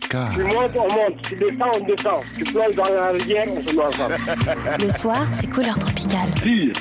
[0.00, 1.22] Tu montes, on monte.
[1.22, 2.22] Tu descends, on descend.
[2.36, 4.16] Tu plonges dans la rivière, on se met ensemble.
[4.80, 6.28] Le soir, c'est couleur tropicale.
[6.42, 6.72] Dire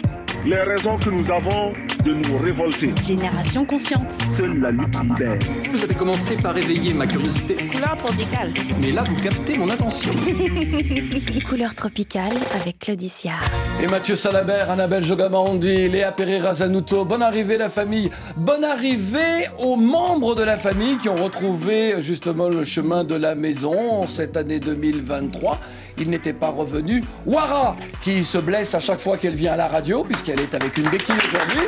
[0.45, 1.73] les raisons que nous avons
[2.03, 2.93] de nous révolter.
[3.01, 4.13] Génération consciente.
[4.37, 5.39] Seule la lutte libère.
[5.71, 7.55] Vous avez commencé par éveiller ma curiosité.
[7.67, 8.51] Couleur tropicale.
[8.81, 10.11] Mais là, vous captez mon attention.
[11.49, 13.33] Couleur tropicale avec Claudicia.
[13.81, 19.77] Et Mathieu Salabert, Annabelle Jogamandi, Léa Pereira Zanuto, bonne arrivée la famille, bonne arrivée aux
[19.77, 24.59] membres de la famille qui ont retrouvé justement le chemin de la maison cette année
[24.59, 25.59] 2023.
[25.97, 27.03] Il n'était pas revenu.
[27.25, 30.77] Wara, qui se blesse à chaque fois qu'elle vient à la radio, puisqu'elle est avec
[30.77, 31.65] une béquille aujourd'hui.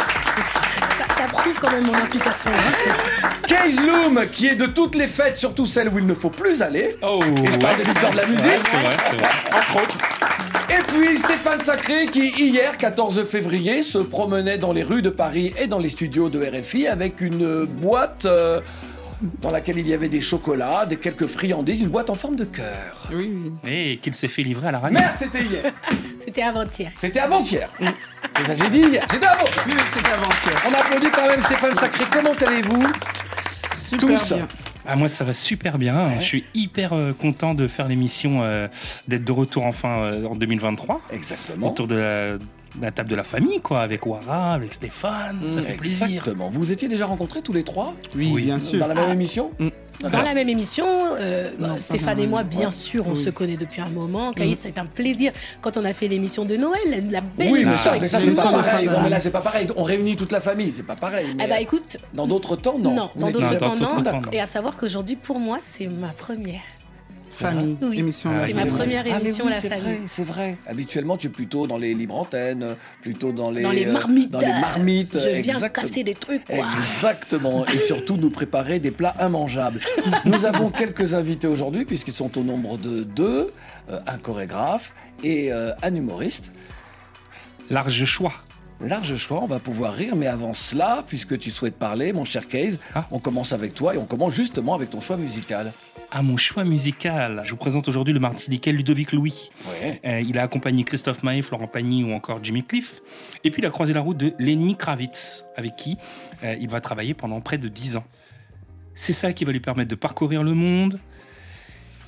[0.98, 2.50] Ça, ça prouve quand même mon implication.
[2.52, 2.94] hein.
[3.48, 6.62] Case Loom, qui est de toutes les fêtes, surtout celles où il ne faut plus
[6.62, 6.98] aller.
[7.04, 8.42] Oh, Et je parle des victoires de la musique.
[8.72, 9.30] C'est vrai, c'est vrai.
[9.54, 9.98] entre autres.
[10.68, 15.54] Et puis Stéphane Sacré qui hier 14 février se promenait dans les rues de Paris
[15.62, 18.60] et dans les studios de RFI avec une boîte euh,
[19.42, 22.46] dans laquelle il y avait des chocolats, des quelques friandises, une boîte en forme de
[22.46, 23.10] cœur.
[23.68, 25.00] Et qu'il s'est fait livrer à la radio.
[25.00, 25.73] Merde, c'était hier.
[26.26, 26.92] C'était avant-hier.
[27.00, 27.70] C'était avant-hier.
[27.80, 29.06] C'est ça que j'ai dit hier.
[29.09, 29.45] C'était avant.
[29.45, 30.64] C'était avant-hier.
[30.67, 32.04] On applaudit quand même Stéphane Sacré.
[32.12, 32.88] Comment allez-vous?
[34.00, 34.34] Tous?
[34.88, 36.20] Ah, moi, ça va super bien.
[36.20, 38.67] Je suis hyper euh, content de faire l'émission, euh,
[39.08, 41.02] d'être de retour enfin euh, en 2023.
[41.11, 41.67] Exactement.
[41.70, 42.38] Autour de la,
[42.81, 45.40] la table de la famille, quoi, avec Wara, avec Stéphane.
[45.56, 46.08] Ça fait plaisir.
[46.08, 46.50] Exactement.
[46.50, 48.44] Vous vous étiez déjà rencontrés tous les trois Oui, Oui.
[48.44, 48.80] bien sûr.
[48.80, 49.52] dans la même émission
[50.02, 50.86] Dans la même émission,
[51.20, 52.72] euh, Non, Stéphane et moi, bien Ouais.
[52.72, 53.17] sûr, on Oui.
[53.17, 54.34] se connaît depuis un moment.
[54.34, 55.32] Caïs, c'est un plaisir.
[55.62, 58.08] Quand on a fait l'émission de Noël, la belle Oui, mais émission ça, avec mais
[58.09, 58.86] ça c'est pas pareil.
[58.88, 59.67] Non, mais là, c'est pas pareil.
[59.78, 61.28] On réunit toute la famille, c'est pas pareil.
[61.42, 62.94] Eh bah écoute, Dans d'autres temps, non.
[62.94, 64.22] non, Vous dans temps, d'autres temps, non.
[64.34, 66.62] Et à savoir qu'aujourd'hui, pour moi, c'est ma première.
[67.36, 68.00] Famille, Oui.
[68.00, 69.83] émission Ah, La C'est ma première Ah, émission, oui, La c'est Famille.
[69.83, 70.58] vrai, c'est vrai.
[70.67, 74.31] Habituellement, tu es plutôt dans les libres antennes, plutôt dans les Dans les euh, marmites.
[74.31, 75.14] dans les marmites.
[75.14, 75.69] Je viens exactement.
[75.88, 76.66] casser des trucs, quoi.
[76.77, 77.66] Exactement.
[77.67, 79.80] Et surtout nous préparer des plats immangeables.
[80.25, 83.52] Nous avons quelques invités aujourd'hui puisqu'ils sont au nombre de deux,
[83.89, 86.52] euh, un chorégraphe et euh, un humoriste.
[87.70, 88.33] Large choix.
[88.81, 92.45] Large choix, on va pouvoir rire, mais avant cela, puisque tu souhaites parler, mon cher
[92.48, 93.05] Case, Ah.
[93.10, 95.71] on commence avec toi et on commence justement avec ton choix musical.
[96.15, 99.49] À mon choix musical, je vous présente aujourd'hui le Martiniquais Ludovic Louis.
[99.67, 99.99] Ouais.
[100.05, 103.02] Euh, il a accompagné Christophe Maé, Florent Pagny ou encore Jimmy Cliff.
[103.43, 105.98] Et puis il a croisé la route de Lenny Kravitz, avec qui
[106.42, 108.05] euh, il va travailler pendant près de 10 ans.
[108.93, 111.02] C'est ça qui va lui permettre de parcourir le monde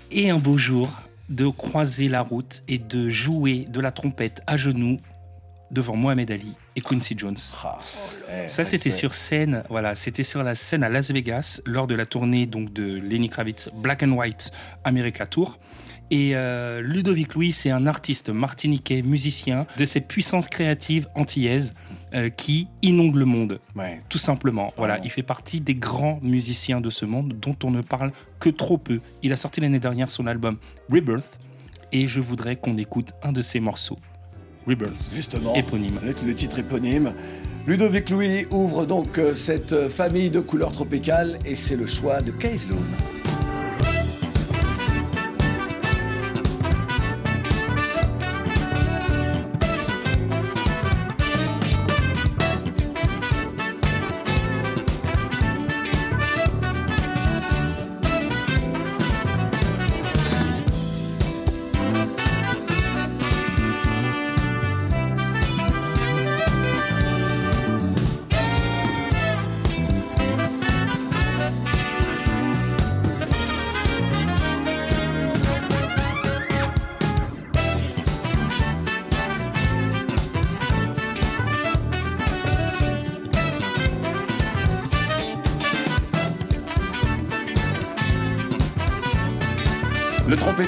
[0.09, 0.89] et un beau jour
[1.27, 5.01] de croiser la route et de jouer de la trompette à genoux
[5.69, 7.35] devant Mohamed Ali et Quincy Jones.
[7.65, 7.79] Ah,
[8.31, 11.95] eh, Ça, c'était sur scène, voilà, c'était sur la scène à Las Vegas lors de
[11.95, 14.51] la tournée donc de Lenny Kravitz Black and White
[14.85, 15.59] America Tour.
[16.09, 21.73] Et euh, Ludovic Louis, c'est un artiste martiniquais, musicien de cette puissance créative antillaise
[22.13, 24.01] euh, qui inonde le monde, Ouais.
[24.07, 24.71] tout simplement.
[24.77, 28.49] Voilà, il fait partie des grands musiciens de ce monde dont on ne parle que
[28.49, 29.01] trop peu.
[29.21, 30.57] Il a sorti l'année dernière son album
[30.89, 31.37] Rebirth
[31.91, 33.97] et je voudrais qu'on écoute un de ses morceaux.
[35.15, 35.53] Justement.
[35.55, 35.99] éponyme.
[36.03, 37.13] Le, le titre éponyme.
[37.67, 42.21] Ludovic Louis ouvre donc euh, cette euh, famille de couleurs tropicales et c'est le choix
[42.21, 43.16] de Case Loom.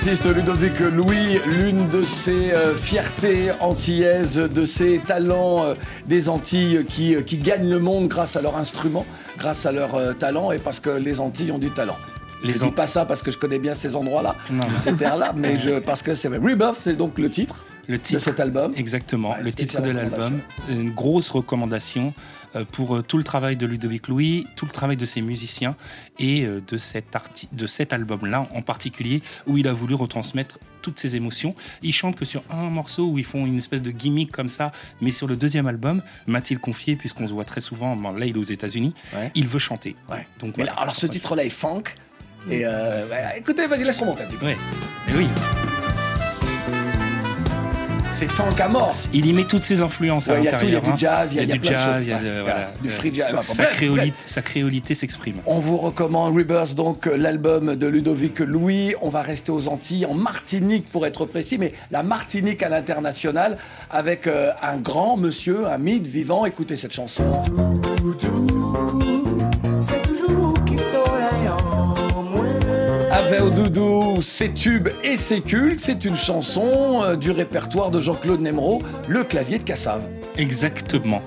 [0.10, 5.74] Ludovic Louis, l'une de ses euh, fiertés antillaises, de ses talents euh,
[6.08, 9.06] des Antilles qui, euh, qui gagnent le monde grâce à leur instrument,
[9.38, 11.96] grâce à leur talent et parce que les Antilles ont du talent.
[12.42, 12.76] Les je dis Antilles.
[12.76, 14.36] pas ça parce que je connais bien ces endroits-là,
[14.84, 18.22] ces terres-là, mais je, parce que c'est Rebirth, c'est donc le titre, Le de titre
[18.22, 18.72] cet album.
[18.78, 20.40] Exactement, Ouais, le titre de l'album.
[20.70, 22.14] Une grosse recommandation
[22.56, 25.76] euh, pour euh, tout le travail de Ludovic Louis, tout le travail de ses musiciens
[26.20, 27.06] et euh, de cet,
[27.52, 31.56] de cet album-là en particulier où il a voulu retransmettre toutes ses émotions.
[31.82, 34.72] Il chante que sur un morceau où ils font une espèce de gimmick comme ça,
[35.02, 38.36] mais sur le deuxième album, m'a-t-il confié, puisqu'on se voit très souvent, bon, là il
[38.36, 39.32] est aux États-Unis, Ouais.
[39.36, 39.96] il veut chanter.
[40.10, 40.26] Ouais.
[40.40, 40.74] Donc, Mais voilà.
[40.74, 41.84] là, alors ce titre-là est funk.
[42.50, 43.06] Et euh,
[43.36, 44.46] écoutez, vas-y, laisse remonter un petit peu.
[44.46, 44.58] Ouais.
[45.10, 45.28] Et oui,
[48.20, 48.98] c'est funk à mort.
[49.14, 50.94] Il y met toutes ses influences Ouais, Il y a tout, il y a l'intérieur.
[50.94, 53.34] du jazz, il y a, du jazz, il y a du free jazz.
[53.40, 53.64] Sa
[54.18, 55.38] sa créolité s'exprime.
[55.46, 58.94] On vous recommande Rebirth, donc euh, l'album de Ludovic Louis.
[59.02, 63.58] On va rester aux Antilles, en Martinique pour être précis, mais la Martinique à l'international
[63.90, 66.46] avec euh, un grand monsieur, un mythe vivant.
[66.46, 67.24] Écoutez cette chanson.
[73.42, 78.42] Au doudou, ses tubes et ses cultes, c'est une chanson euh, du répertoire de Jean-Claude
[78.42, 80.02] Nemro, le clavier de Cassave.
[80.38, 81.22] Exactement.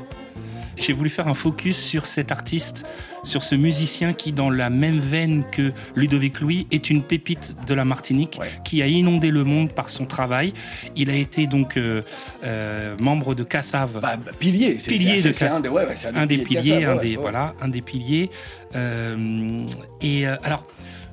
[0.76, 2.84] J'ai voulu faire un focus sur cet artiste,
[3.24, 7.74] sur ce musicien qui, dans la même veine que Ludovic Louis, est une pépite de
[7.74, 8.48] la Martinique, Ouais.
[8.64, 10.52] qui a inondé le monde par son travail.
[10.96, 12.02] Il a été donc euh,
[12.44, 14.00] euh, membre de Cassave.
[14.02, 15.52] Bah, bah, pilier, c'est Pilier de Cassave.
[15.52, 18.30] un des, ouais, ouais, c'est un des de piliers, un des voilà, un des piliers.
[18.74, 19.64] Euh,
[20.00, 20.64] et alors,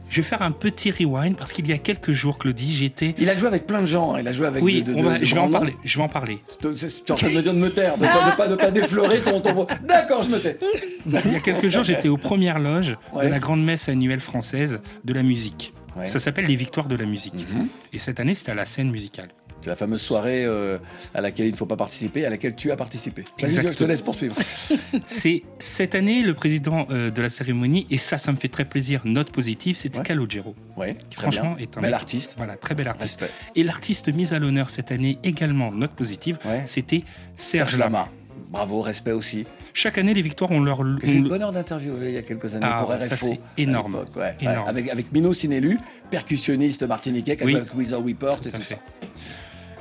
[0.09, 3.15] je vais faire un petit rewind parce qu'il y a quelques jours, Claudie, j'étais.
[3.17, 4.19] Il a joué avec plein de gens, hein.
[4.19, 5.75] il a joué avec Oui, de- de- on va- de je vais en parler.
[5.83, 6.39] Je vais en parler.
[6.61, 8.56] Tu es en train de me dire de me taire, de pas, de pas, de
[8.56, 9.65] pas déflorer ton, ton...
[9.88, 10.57] D'accord, je me tais.
[11.06, 13.25] Il y a quelques jours, j'étais aux premières loges Ouais.
[13.25, 15.73] de la grande messe annuelle française de la musique.
[15.95, 16.06] Ouais.
[16.06, 17.47] Ça s'appelle les Victoires de la musique.
[17.51, 17.67] Mhm.
[17.94, 19.29] Et cette année, c'était à la scène musicale.
[19.61, 20.77] C'est la fameuse soirée euh,
[21.13, 23.25] à laquelle il ne faut pas participer, à laquelle tu as participé.
[23.39, 23.73] Exactement.
[23.73, 24.35] je te laisse poursuivre.
[25.06, 28.63] C'est cette année le président euh, de la cérémonie, et ça, ça me fait très
[28.65, 29.01] plaisir.
[29.03, 30.03] Note positive, c'était Ouais.
[30.06, 30.56] Calogero.
[30.77, 31.63] Oui, Qui, très franchement, bien.
[31.65, 32.35] est un Bel artiste.
[32.38, 33.19] Voilà, très bel artiste.
[33.19, 33.35] Respect.
[33.56, 36.63] Et l'artiste mis à l'honneur cette année également, note positive, Ouais.
[36.65, 37.03] c'était
[37.35, 38.07] Serge Lama.
[38.51, 39.45] Bravo, respect aussi.
[39.73, 40.81] Chaque année, les victoires ont leur.
[41.03, 43.25] J'ai eu le bonheur d'interviewer il y a quelques années Ah pour ouais, ça, RFO.
[43.27, 43.95] c'est énorme.
[44.15, 44.35] ouais.
[44.39, 44.63] Énorme.
[44.63, 45.77] Ouais, avec, avec Mino Sinelu,
[46.09, 47.51] percussionniste martiniquais, qui a Oui.
[47.51, 48.75] joué avec Weezer Report et Tout à tout fait.
[48.75, 48.81] ça.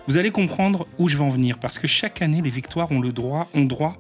[0.09, 3.01] Vous allez comprendre où je vais en venir, parce que chaque année, les victoires ont
[3.01, 3.99] le droit, ont droit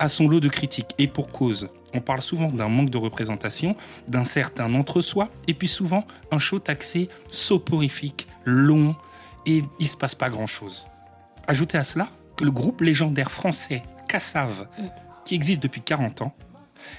[0.00, 1.68] à son lot de critiques, et pour cause.
[1.94, 3.76] On parle souvent d'un manque de représentation,
[4.08, 8.96] d'un certain entre-soi, et puis souvent un show taxé soporifique, long,
[9.46, 10.88] et il se passe pas grand-chose.
[11.46, 14.66] Ajoutez à cela que le groupe légendaire français Cassave,
[15.24, 16.34] qui existe depuis 40 ans,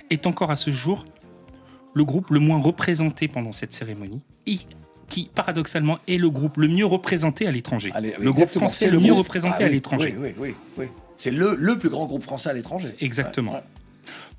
[0.09, 1.03] est encore à ce jour
[1.93, 4.21] le groupe le moins représenté pendant cette cérémonie,
[5.09, 7.91] qui, paradoxalement, est le groupe le mieux représenté à l'étranger.
[7.99, 10.15] Oui, le groupe français le mieux groupe- représenté Ah à l'étranger.
[10.17, 10.55] Oui, oui, oui.
[10.77, 10.85] oui.
[11.17, 12.95] C'est le, le plus grand groupe français à l'étranger.
[13.01, 13.51] Exactement.
[13.51, 13.63] Ouais, ouais.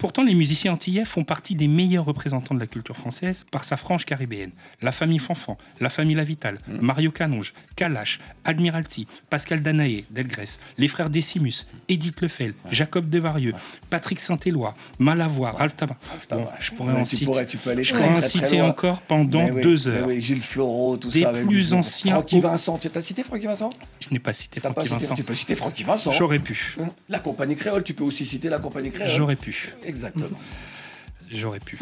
[0.00, 3.76] Pourtant, les musiciens antillais font partie des meilleurs représentants de la culture française par sa
[3.76, 4.50] frange caribéenne.
[4.80, 6.78] La famille Fanfan, la famille Lavital, Mm.
[6.80, 13.52] Mario Canonge, Kalash, Admiralty, Pascal Danaé, Delgrès, les frères Décimus, Édith Lefel, Jacob Devarieux,
[13.90, 15.98] Patrick Saint-Éloi, Malavoie, Ralph Tabar.
[16.18, 16.48] Putain, Bon, ouais.
[16.58, 18.28] je pourrais Ouais, en tu citer, pourrais- tu peux aller je très, pourrais en très,
[18.28, 18.68] très citer loin.
[18.70, 20.06] encore pendant Mais deux heures.
[20.08, 21.28] oui, Gilles Floreau, tout Des ça.
[21.28, 22.78] avec plus anciens- Francky Vincent.
[22.78, 23.68] Tu as cité Francky Vincent?
[24.00, 25.14] Je n'ai pas cité Francky Vincent.
[25.14, 26.10] Tu peux citer Francky Vincent.
[26.12, 26.74] J'aurais pu.
[27.10, 29.10] La compagnie créole, tu peux aussi citer la compagnie créole.
[29.10, 29.68] J'aurais pu.
[29.90, 30.38] Exactement.
[31.30, 31.78] J'aurais pu.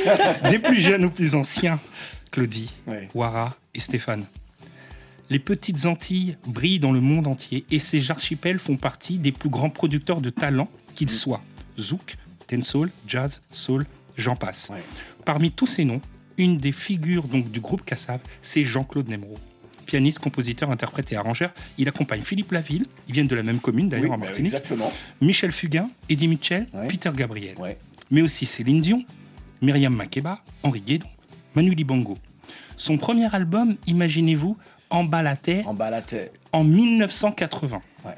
[0.50, 1.80] Des plus jeunes aux plus anciens,
[2.30, 3.08] Claudie, Ouais.
[3.14, 4.24] Wara et Stéphane.
[5.30, 9.48] Les petites Antilles brillent dans le monde entier et ces archipels font partie des plus
[9.48, 11.42] grands producteurs de talent qu'ils soient.
[11.80, 12.16] Zouk,
[12.50, 13.86] dancehall, jazz, soul,
[14.16, 14.68] j'en passe.
[14.70, 14.82] Ouais.
[15.24, 16.02] Parmi tous ces noms,
[16.36, 19.36] une des figures donc du groupe Cassav, c'est Jean-Claude Nemro.
[19.84, 23.88] Pianiste, compositeur, interprète et arrangeur, il accompagne Philippe Laville, ils viennent de la même commune
[23.88, 24.92] d'ailleurs Oui, en bah, Martinique, exactement.
[25.20, 26.88] Michel Fugain, Eddie Mitchell, Ouais.
[26.88, 27.78] Peter Gabriel Ouais.
[28.10, 29.04] mais aussi Céline Dion,
[29.60, 31.06] Myriam Makeba, Henri Guédon,
[31.54, 32.16] Manu Dibango.
[32.76, 34.56] Son premier album, imaginez-vous,
[34.90, 35.64] En bas la tête.
[36.52, 37.80] en 1980.
[38.04, 38.12] Ouais.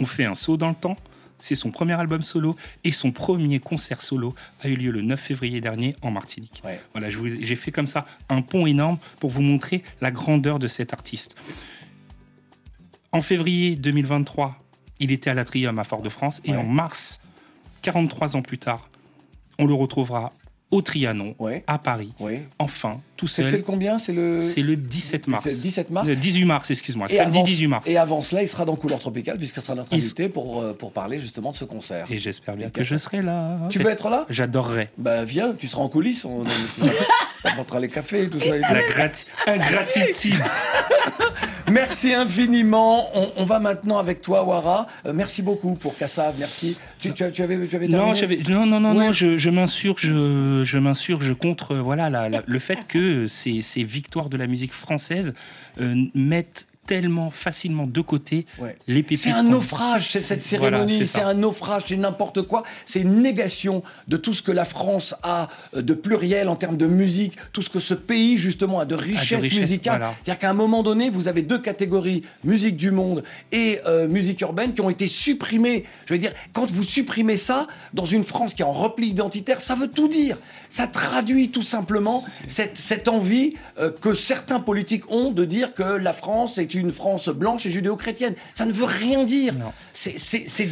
[0.00, 0.96] On fait un saut dans le temps.
[1.40, 2.54] C'est son premier album solo
[2.84, 6.62] et son premier concert solo a eu lieu le 9 février dernier en Martinique.
[6.64, 6.80] Ouais.
[6.92, 10.92] Voilà, j'ai fait comme ça un pont énorme pour vous montrer la grandeur de cet
[10.92, 11.34] artiste.
[13.12, 14.62] En février 2023,
[15.00, 16.56] il était à l'Atrium à Fort-de-France et Ouais.
[16.58, 17.20] en mars,
[17.82, 18.88] 43 ans plus tard,
[19.58, 20.32] on le retrouvera
[20.70, 21.64] au Trianon, Ouais.
[21.66, 22.14] à Paris,
[22.58, 23.58] enfin, tout C'est c'est seul.
[23.60, 23.98] le combien?
[23.98, 24.40] C'est le.
[24.40, 25.44] C'est le 17 mars.
[25.44, 27.06] C'est le 17 mars Le 18 mars, excuse-moi.
[27.10, 27.88] Et Samedi avant- 18 mars.
[27.88, 30.72] Et avant cela, il sera dans Couleur Tropicale, puisqu'il sera notre Il- invité pour, euh,
[30.72, 32.06] pour parler justement de ce concert.
[32.10, 33.58] Et j'espère bien Et que je serai là.
[33.68, 34.24] Tu veux être là?
[34.30, 34.90] J'adorerais.
[34.98, 36.44] Bah viens, tu seras en coulisses, on
[37.44, 38.56] apportera les cafés et tout ça.
[38.56, 40.34] La grati- ingratitude.
[41.70, 43.08] Merci infiniment.
[43.14, 44.88] On, on va maintenant avec toi, Wara.
[45.06, 46.76] Euh, merci beaucoup pour Kassav, merci.
[46.98, 48.42] Tu, tu, tu avais, tu avais Non, terminé?
[48.48, 49.06] non, non, non, Oui.
[49.06, 52.98] non, je, je m'insurge, je, je m'insurge contre euh, voilà la- la- le fait que
[53.28, 55.34] ces, victoires de la musique française
[55.78, 58.76] euh, mettent tellement facilement de côté Ouais.
[58.88, 59.18] les pépites.
[59.20, 62.64] C'est un naufrage, c'est cette voilà, cérémonie, c'est un naufrage, c'est n'importe quoi.
[62.84, 66.76] C'est une négation de tout ce que la France a euh, de pluriel en termes
[66.76, 69.98] de musique, tout ce que ce pays justement a de richesse, richesse, musicale.
[69.98, 70.14] voilà.
[70.24, 73.22] C'est-à-dire qu'à un moment donné, vous avez deux catégories, musique du monde
[73.52, 75.84] et euh, musique urbaine, qui ont été supprimées.
[76.06, 79.60] Je veux dire, quand vous supprimez ça dans une France qui est en repli identitaire,
[79.60, 80.38] ça veut tout dire.
[80.68, 85.82] Ça traduit tout simplement cette, cette envie euh, que certains politiques ont de dire que
[85.82, 88.34] la France est une une France blanche et judéo-chrétienne.
[88.54, 89.54] Ça ne veut rien dire.
[89.92, 90.18] C'est-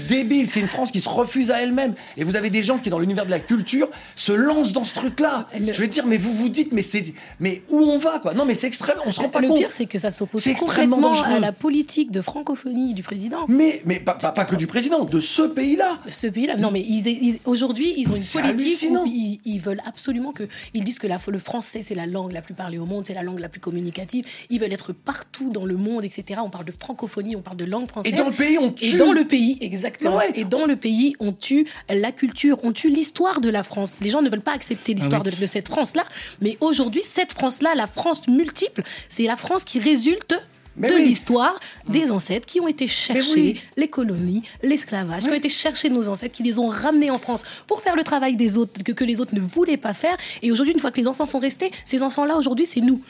[0.09, 0.49] débile.
[0.51, 1.95] C'est une France qui se refuse à elle-même.
[2.17, 4.95] Et vous avez des gens qui, dans l'univers de la culture, se lancent dans ce
[4.95, 5.49] truc-là.
[5.59, 8.35] Le- Je veux dire, mais vous vous dites, mais c'est, mais où on va, quoi?
[8.35, 8.97] Non, mais c'est extrême.
[9.07, 9.59] On se rend pas le compte.
[9.59, 11.37] pire, c'est que ça s'oppose complètement dangereux.
[11.37, 13.45] à la politique de francophonie du président.
[13.49, 15.99] Mais, mais pas, pas, pas que du président, de ce pays-là.
[16.11, 19.83] Ce pays-là, non mais ils, ils- aujourd'hui ils ont une politique où ils, ils veulent
[19.87, 22.87] absolument que ils disent que la- le français c'est la langue la plus parlée au
[22.87, 24.25] monde, c'est la langue la plus communicative.
[24.51, 26.41] Ils veulent être partout dans le monde, etc.
[26.45, 28.15] On parle de francophonie, on parle de langue Et française.
[28.15, 28.97] dans le pays, on Et tue.
[28.99, 30.17] dans le pays, exactement.
[30.17, 30.31] Ouais.
[30.35, 33.97] Et dans le pays, on tue la culture, on tue l'histoire de la France.
[34.01, 35.35] Les gens ne veulent pas accepter l'histoire Ah oui.
[35.37, 36.05] de, de cette France-là.
[36.41, 40.39] Mais aujourd'hui, cette France-là, la France multiple, c'est la France qui résulte
[40.77, 41.07] Mais de oui.
[41.09, 43.61] l'histoire des ancêtres qui ont été cherchés, oui.
[43.77, 47.43] les colonies, l'esclavage, qui ont été cherchés nos ancêtres, qui les ont ramenés en France
[47.67, 50.17] pour faire le travail des autres, que, que les autres ne voulaient pas faire.
[50.43, 53.01] Et aujourd'hui, une fois que les enfants sont restés, ces enfants-là, aujourd'hui, c'est nous.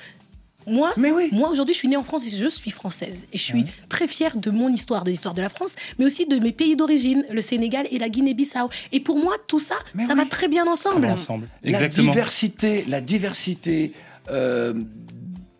[0.68, 1.28] Moi, Mais oui.
[1.32, 3.26] moi aujourd'hui, je suis née en France et je suis française.
[3.32, 6.26] Et je suis très fière de mon histoire, de l'histoire de la France, mais aussi
[6.26, 8.68] de mes pays d'origine, le Sénégal et la Guinée-Bissau.
[8.92, 10.18] Et pour moi, tout ça, Mais ça oui.
[10.20, 11.06] va très bien Ça ensemble.
[11.06, 11.48] va ensemble.
[11.64, 13.92] La diversité, la diversité
[14.30, 14.74] euh,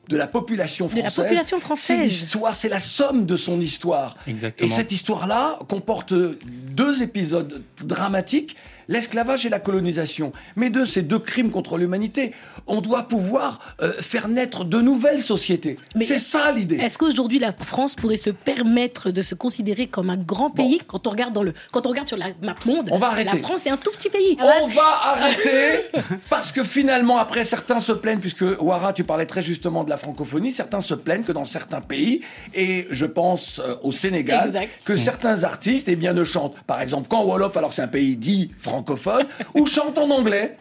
[0.08, 1.24] de la population De la française.
[1.24, 2.00] population C'est française.
[2.04, 4.16] l'histoire, c'est la somme de son histoire.
[4.26, 4.68] Exactement.
[4.68, 8.56] Et cette histoire-là comporte deux épisodes dramatiques
[8.88, 10.33] l'esclavage et la colonisation.
[10.57, 12.33] Mais deux, ces deux crimes contre l'humanité.
[12.66, 15.78] On doit pouvoir euh, faire naître de nouvelles sociétés.
[16.02, 16.76] C'est ça l'idée.
[16.76, 21.07] Est-ce qu'aujourd'hui la France pourrait se permettre de se considérer comme un grand pays quand
[21.07, 22.88] on regarde dans le quand on regarde sur la map monde?
[22.92, 23.38] On va La arrêter.
[23.38, 24.37] France est un tout petit pays.
[24.62, 25.85] On va arrêter
[26.30, 29.97] parce que finalement, après, certains se plaignent, puisque Wara, tu parlais très justement de la
[29.99, 32.23] francophonie, certains se plaignent que dans certains pays,
[32.54, 34.71] et je pense euh, au Sénégal, Exact.
[34.85, 38.16] que certains artistes eh bien, ne chantent, par exemple, qu'en Wolof, alors c'est un pays
[38.16, 38.50] dit
[38.82, 40.56] francophone, ou chantent en anglais.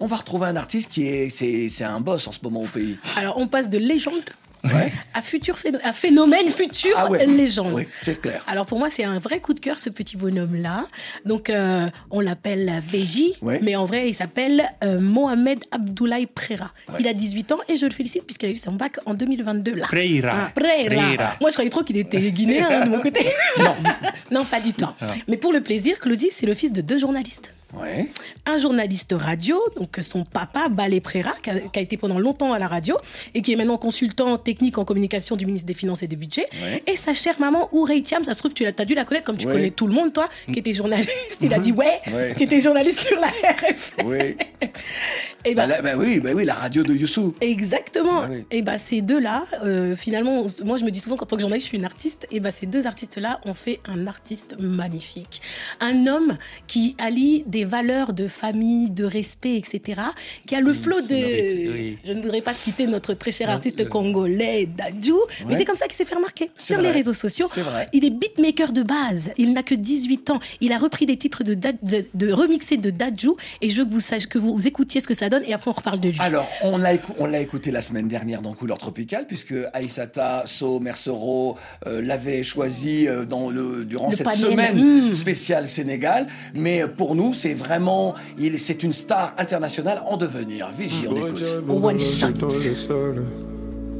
[0.00, 2.66] On va retrouver un artiste qui est, c'est, c'est un boss en ce moment au
[2.66, 2.98] pays.
[3.16, 4.22] Alors on passe de légende
[4.64, 4.90] Ouais.
[5.12, 7.26] à futur phéno- à phénomène futur Ah ouais.
[7.26, 7.74] légende.
[7.74, 8.42] Oui, c'est clair.
[8.46, 10.86] Alors pour moi, c'est un vrai coup de cœur, ce petit bonhomme-là.
[11.26, 13.60] Donc, euh, on l'appelle VJ, Ouais.
[13.62, 16.70] mais en vrai, il s'appelle euh, Mohamed Abdoulaye Prera.
[16.88, 16.94] Ouais.
[17.00, 19.74] Il a 18 ans et je le félicite puisqu'il a eu son bac en 2022.
[19.74, 19.84] Là.
[19.84, 20.32] Preira.
[20.34, 21.36] Ah, Prera.
[21.42, 23.20] Moi, je croyais trop qu'il était guinéen hein, de mon côté.
[23.58, 23.74] Non.
[24.34, 24.86] non, pas du tout.
[25.28, 28.08] Mais pour le plaisir, Claudie, c'est le fils de deux journalistes Ouais.
[28.46, 32.52] un journaliste radio, donc son papa, Balé Prera, qui a, qui a été pendant longtemps
[32.52, 32.96] à la radio
[33.34, 36.46] et qui est maintenant consultant technique en communication du ministre des Finances et des Budgets.
[36.62, 36.82] Ouais.
[36.86, 39.36] Et sa chère maman, Ourey Thiam, ça se trouve, tu as dû la connaître comme
[39.36, 39.52] tu Ouais.
[39.54, 41.38] connais tout le monde, toi, qui était journaliste.
[41.40, 42.00] Il a dit ouais,
[42.36, 43.92] qui était journaliste sur la RF.
[44.04, 44.36] Oui.
[45.46, 47.34] Et Bah, ben, là, bah oui, bah oui, la radio de Youssou.
[47.42, 48.20] Exactement.
[48.22, 48.44] Ah oui.
[48.50, 51.42] Et bah ces deux-là, euh, finalement, on moi je me dis souvent qu'en tant que
[51.42, 52.26] journaliste, je suis une artiste.
[52.30, 55.42] Et bah ces deux artistes-là ont fait un artiste magnifique,
[55.80, 60.00] un homme qui allie des valeurs de famille, de respect, etc.
[60.46, 61.72] Qui a le flot de.
[61.72, 61.98] oui.
[62.04, 65.12] Je ne voudrais pas citer notre très cher artiste euh, congolais Dadju,
[65.48, 66.84] mais c'est comme ça qu'il s'est fait remarquer sur vrai.
[66.86, 67.46] les réseaux sociaux.
[67.52, 67.86] C'est vrai.
[67.92, 69.30] Il est beatmaker de base.
[69.38, 70.38] Il n'a que 18 ans.
[70.60, 73.30] Il a repris des titres de, Dad- de, de remixés de Dadju.
[73.60, 75.42] Et je veux que vous, sachiez, que vous écoutiez ce que ça donne.
[75.46, 76.18] Et après, on reparle de lui.
[76.20, 81.56] Alors, on l'a, écou- écouté la semaine dernière dans Couleur Tropicale, puisque Aïssata, So, Mercero
[81.86, 84.40] euh, l'avaient choisi euh, dans le, durant Le cette panel.
[84.40, 85.14] semaine Mm.
[85.14, 86.26] spéciale Sénégal.
[86.54, 90.68] Mais euh, pour nous, c'est vraiment, il, c'est une star internationale en devenir.
[90.76, 91.44] Vigie, on écoute.
[91.68, 92.28] One shot.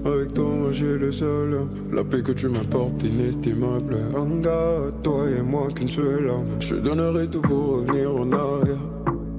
[0.06, 1.66] Avec toi, moi j'ai le seul.
[1.90, 3.96] La paix que tu m'apportes est inestimable.
[4.14, 6.61] Anga, toi et moi qu'une seule âme.
[6.61, 8.76] Je donnerai tout pour revenir en arrière.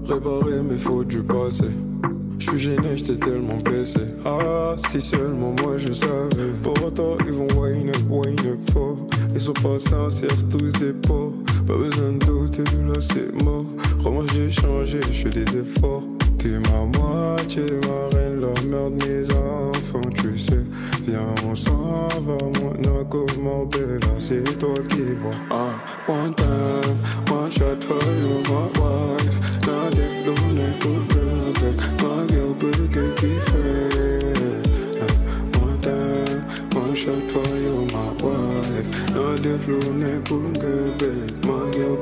[0.06, 1.66] Réparer mes fautes du passé.
[2.40, 4.00] Je suis gêné, j'étais tellement blessé.
[4.26, 6.52] Ah, si seulement moi je savais.
[6.64, 8.96] Pour autant, ils vont wine up, wine up fort.
[9.36, 11.34] Ils sont pas sincères, tous des porcs.
[11.68, 13.66] Pas besoin de douter, là c'est mort.
[14.00, 16.04] Crois-moi, j'ai changé, je fais des efforts.
[16.40, 20.64] T'es ma moitié, ma reine, la mère de mes enfants, tu sais.
[21.06, 25.36] Viens, on s'en va, Monaco, Marbella, c'est toi qui vois.
[25.52, 25.74] Ah,
[26.08, 26.98] one time,
[27.30, 29.38] one shot for you, my wife.
[29.68, 31.78] Now they don't let go back.
[32.02, 33.54] My girl, peut qu'elle kiffe.
[35.62, 37.85] One time, one shot for you,
[38.92, 39.16] my wife.
[39.16, 40.40] Now they don't let go
[40.98, 41.46] back.
[41.46, 41.96] My girl,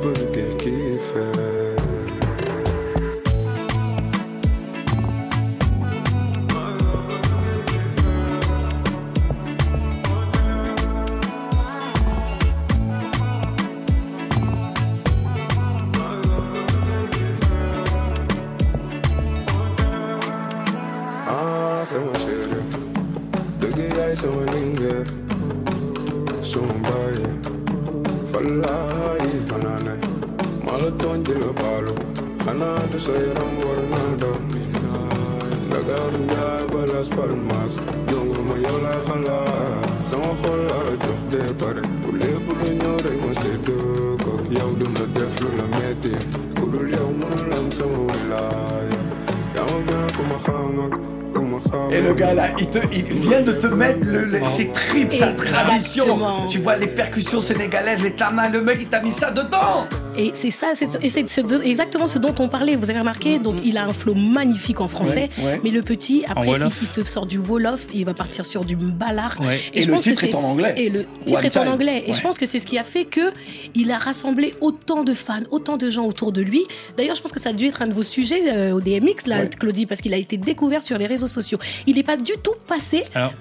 [52.74, 56.20] te, il vient de te mettre le, le- ses tripes, sa tradition.
[56.50, 59.88] Tu vois les percussions sénégalaises, les tamas, le mec il t'a mis ça dedans.
[60.18, 60.88] Et c'est ça, c'est
[61.66, 62.76] exactement ce dont on parlait.
[62.76, 65.62] Vous avez remarqué, donc il a un flow magnifique en français, Ouais, ouais.
[65.64, 69.40] mais le petit, après, il, te sort du Wolof, il va partir sur du Mbalar.
[69.42, 69.60] Ouais.
[69.74, 70.74] Et je le pense titre est en anglais.
[70.78, 72.04] Et le titre One est en anglais.
[72.08, 73.32] Et je pense que c'est ce qui a fait que
[73.76, 76.64] il a rassemblé autant de fans, autant de gens autour de lui.
[76.98, 79.28] D'ailleurs, je pense que ça a dû être un de vos sujets euh, au DMX,
[79.28, 79.46] là.
[79.48, 81.58] Claudie, parce qu'il a été découvert sur les réseaux sociaux.
[81.88, 83.04] Il n'est pas du tout passé.
[83.14, 83.34] Alors,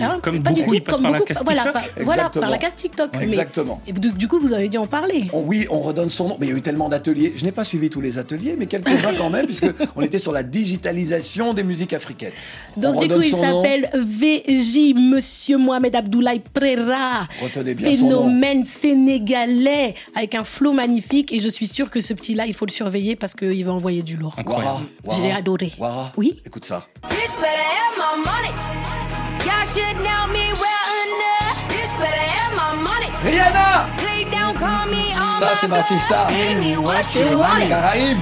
[0.00, 1.72] hein, comme pas du beaucoup, tout, il passe comme par la voilà, TikTok.
[1.72, 2.40] par, voilà, Exactement.
[2.42, 3.10] par la TikTok.
[3.18, 3.80] Mais- Exactement.
[3.86, 5.28] et du, du coup, vous avez dû en parler.
[5.32, 6.36] On- oui, on redonne son nom.
[6.38, 7.32] Mais il y a eu tellement d'ateliers.
[7.36, 10.32] Je n'ai pas suivi tous les ateliers, mais quelques-uns quand même, puisque on était sur
[10.32, 12.32] la digitalisation des musiques africaines.
[12.76, 17.26] Donc On du coup, il s'appelle VJ Monsieur Mohamed Abdoulaye Prera.
[17.42, 18.18] Retenez bien son nom.
[18.24, 22.66] Phénomène sénégalais avec un flow magnifique et je suis sûre que ce petit-là, il faut
[22.66, 24.36] le surveiller parce qu'il va envoyer du lourd.
[24.44, 24.80] Wara,
[25.20, 25.72] J'ai adoré.
[25.78, 26.40] Wara, Oui.
[26.44, 26.86] écoute ça.
[33.24, 33.88] Rihanna
[35.38, 35.68] Ça, c'est
[37.36, 37.68] want?
[37.68, 38.18] Caraïbes.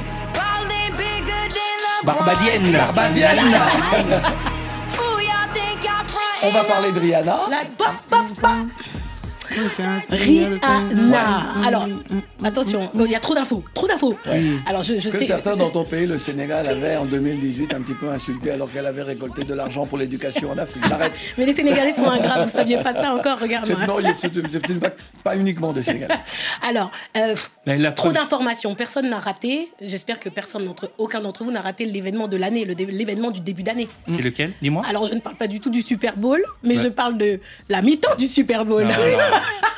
[2.04, 2.72] Barbadienne.
[2.72, 3.38] Barbadienne.
[6.42, 7.38] On va parler de Rihanna.
[10.10, 11.46] Rihanna.
[11.66, 11.88] Alors,
[12.44, 14.16] attention, il y a trop d'infos, trop d'infos.
[14.66, 15.24] Alors, je, je Que sais.
[15.26, 18.86] certains dans ton pays, le Sénégal, avait en 2018 un petit peu insulté alors qu'elle
[18.86, 20.82] avait récolté de l'argent pour l'éducation en Afrique.
[20.88, 21.12] J'arrête.
[21.38, 23.86] Mais les Sénégalais sont ingrats, vous saviez pas ça encore, C'est- regarde-moi.
[23.86, 26.14] Non, il y a- c'est pas, uniquement des Sénégalais.
[26.68, 27.34] Alors, euh,
[27.66, 29.68] la trop preuve- d'informations, personne n'a raté.
[29.80, 33.62] J'espère que personne d'entre, aucun d'entre vous n'a raté l'événement de l'année, l'événement du début
[33.62, 33.88] d'année.
[34.06, 34.52] C'est lequel?
[34.62, 34.82] Dis-moi.
[34.88, 36.82] Alors, je ne parle pas du tout du Super Bowl, mais Ouais.
[36.84, 38.82] je parle de la mi-temps du Super Bowl.
[38.84, 38.94] Non, non,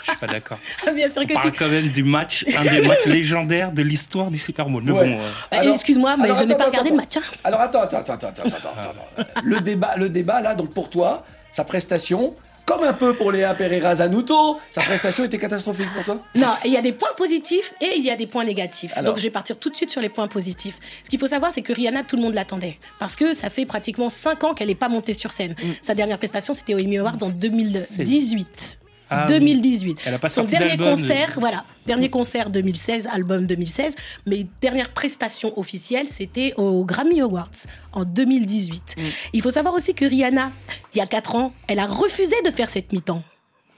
[0.05, 0.59] je suis pas d'accord.
[0.95, 1.57] Bien sûr On que parle si.
[1.57, 4.83] quand même du match, un des matchs légendaires de l'histoire du Super Bowl.
[4.85, 5.15] Mais Ouais.
[5.15, 7.17] bon, euh, Bah, Excuse-moi, mais alors, je n'ai pas regardé attends, le match.
[7.17, 7.23] hein.
[7.45, 8.69] Alors attends, attends, attends, attends, attends, attends,
[9.17, 9.31] attends.
[9.43, 12.35] Le débat, le débat là, donc pour toi, sa prestation,
[12.65, 16.19] comme un peu pour Léa Pereira Zanuto, sa prestation était catastrophique pour toi?
[16.35, 18.93] Non, il y a des points positifs et il y a des points négatifs.
[18.95, 19.13] Alors.
[19.13, 20.77] Donc je vais partir tout de suite sur les points positifs.
[21.03, 22.79] Ce qu'il faut savoir, c'est que Rihanna, tout le monde l'attendait.
[22.99, 25.53] Parce que ça fait pratiquement 5 ans qu'elle n'est pas montée sur scène.
[25.53, 25.67] Mm.
[25.81, 28.79] Sa dernière prestation, c'était au Emmy Awards en 2018.
[29.11, 29.35] Ah oui.
[29.39, 30.01] 2018.
[30.05, 34.91] Elle a pas Son sorti dernier concert, voilà, dernier concert 2016, album 2016, mais dernière
[34.91, 37.51] prestation officielle, c'était au Grammy Awards
[37.93, 38.97] en 2018.
[38.97, 39.03] Mm.
[39.33, 40.51] Il faut savoir aussi que Rihanna,
[40.95, 43.23] il y a 4 ans, elle a refusé de faire cette mi-temps.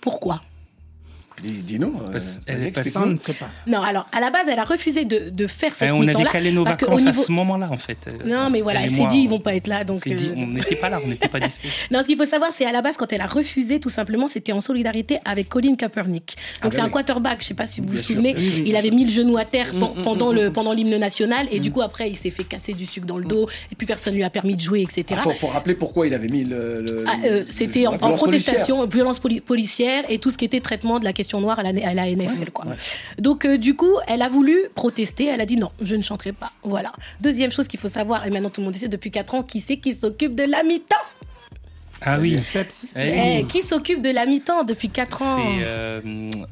[0.00, 0.42] Pourquoi?
[1.42, 1.88] Dis- Dis-nous.
[1.88, 2.92] euh, Parce- vas-y, elle est passée- explique-nous.
[2.92, 3.50] Ça, on ne sait pas.
[3.66, 6.06] Non, alors à la base, elle a refusé de, de faire cette eh, on a
[6.06, 6.24] mi-temps-là.
[6.26, 7.98] décalé nos parce qu'au vacances à niveau- ce moment-là, en fait.
[8.08, 10.06] Euh, Non, mais voilà, elle s'est dit, ils on- vont pas être là, donc.
[10.06, 11.66] dit, euh, on n'était pas là, on n'était pas dispo.
[11.90, 14.26] Non, ce qu'il faut savoir, c'est à la base, quand elle a refusé, tout simplement,
[14.26, 16.36] c'était en solidarité avec Colin Kaepernick.
[16.36, 18.34] Donc, Ah, c'est bah un quarterback, je sais pas si vous vous Bien souvenez.
[18.66, 21.70] Il avait mis le genou à terre pen- pendant le pendant l'hymne national, et du
[21.70, 24.22] coup, après, il s'est fait casser du sucre dans le dos, et puis personne lui
[24.24, 25.04] a permis de jouer, etc.
[25.10, 26.82] Il faut, faut rappeler pourquoi il avait mis le.
[26.82, 30.30] le- Ah, euh, le- c'était en, la en violence protestation, violence poli- policière et tout
[30.30, 32.50] ce qui était traitement de la question noire à la, à la NFL.
[32.50, 32.66] quoi.
[32.66, 32.74] ouais.
[33.18, 35.26] Donc, euh, du coup, elle a voulu protester.
[35.26, 36.50] Elle a dit non, je ne chanterai pas.
[36.64, 36.90] Voilà.
[37.20, 39.60] Deuxième chose qu'il faut savoir, et maintenant tout le monde sait depuis 4 ans, qui
[39.60, 40.96] c'est qui s'occupe de la mi-temps?
[42.02, 42.32] Ah oui.
[42.54, 42.92] Pepsi.
[42.96, 45.36] Eh Eh, Qui s'occupe de la mi-temps depuis 4 ans?
[45.36, 45.64] C'est.
[45.66, 46.00] euh,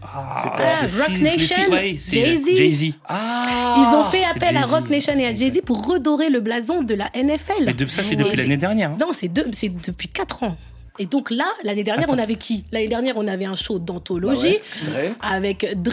[0.03, 2.93] ah, Ah, Rock Nation, ouais, Jay-Z.
[3.07, 4.67] Ah Ils ont fait appel à.
[4.67, 7.65] Rock Nation et à Jay-Z pour redorer le blason de la NFL.
[7.65, 8.91] Mais de, ça, c'est depuis l'année dernière.
[8.91, 8.99] hein.
[9.01, 10.57] Non, c'est de- c'est depuis 4 ans.
[10.99, 12.17] Et donc là, l'année dernière, Attends.
[12.17, 12.65] on avait qui?
[12.73, 14.59] L'année dernière, on avait un show Bah d'anthologie
[14.95, 15.15] ouais, Dre.
[15.23, 15.93] avec Dre,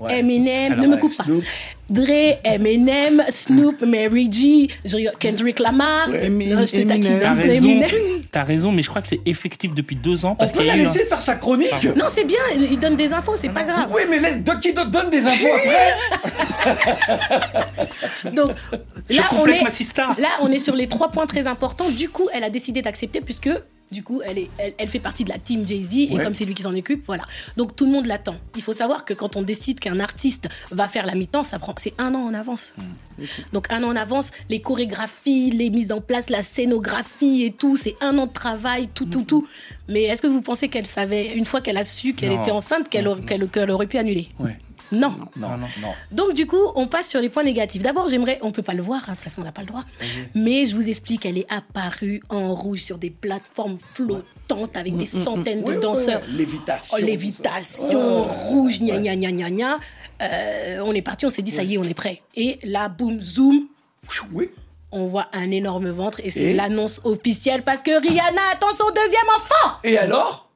[0.00, 0.18] Ouais.
[0.18, 1.24] Eminem, Alors, ne me coupe pas.
[1.24, 1.44] Snoop.
[1.90, 4.68] Dre, Eminem, Snoop, Mary G,
[5.18, 6.08] Kendrick Lamar.
[6.08, 6.26] Ouais.
[6.26, 6.64] Eminem.
[8.30, 10.32] T'as raison, raison, mais je crois que c'est effectif depuis deux ans.
[10.32, 11.94] On Parce peut qu'il y la un- laisser faire sa chronique Pardon.
[11.96, 13.90] Non, c'est bien, il donne des infos, c'est pas grave.
[13.94, 14.60] Oui, mais laisse, donne
[15.10, 15.94] des infos après
[18.32, 18.52] Donc
[19.10, 20.20] Je on est.
[20.20, 21.90] Là, on est sur les trois points très importants.
[21.90, 23.50] Du coup, elle a décidé d'accepter puisque
[23.92, 26.24] du coup, elle, est, elle, elle fait partie de la team Jay-Z et Ouais.
[26.24, 27.24] comme c'est lui qui s'en occupe, voilà.
[27.56, 28.36] Donc tout le monde l'attend.
[28.56, 31.74] Il faut savoir que quand on décide qu'un artiste va faire la mi-temps, ça prend,
[31.76, 32.74] c'est un an en avance.
[33.52, 37.76] Donc un an en avance, les chorégraphies, les mises en place, la scénographie et tout,
[37.76, 39.46] c'est un an de travail, tout, tout, tout.
[39.88, 42.88] Mais est-ce que vous pensez qu'elle savait, une fois qu'elle a su qu'elle était enceinte,
[42.88, 44.28] qu'elle aurait- qu'elle- qu'elle aurait pu annuler?
[44.40, 44.56] Ouais.
[44.92, 45.10] Non.
[45.36, 45.66] Non, Ah, non.
[45.80, 45.94] non.
[46.12, 47.82] Donc du coup, on passe sur les points négatifs.
[47.82, 49.66] D'abord, j'aimerais, on peut pas le voir, hein, de toute façon, on n'a pas le
[49.68, 49.84] droit.
[50.34, 55.06] Mais je vous explique, elle est apparue en rouge sur des plateformes flottantes avec des
[55.06, 56.20] centaines de Ouais, danseurs.
[56.22, 56.96] ouais, Lévitation.
[57.00, 59.78] Oh, lévitation, rouge, gna gna gna gna gna.
[60.22, 62.22] Euh, on est parti, on s'est dit, ça y est, on est prêt.
[62.36, 63.66] Et là, boum, zoom,
[64.32, 64.50] Oui.
[64.92, 68.86] on voit un énorme ventre et c'est Et l'annonce officielle parce que Rihanna attend son
[68.90, 69.76] deuxième enfant.
[69.82, 70.50] Et alors?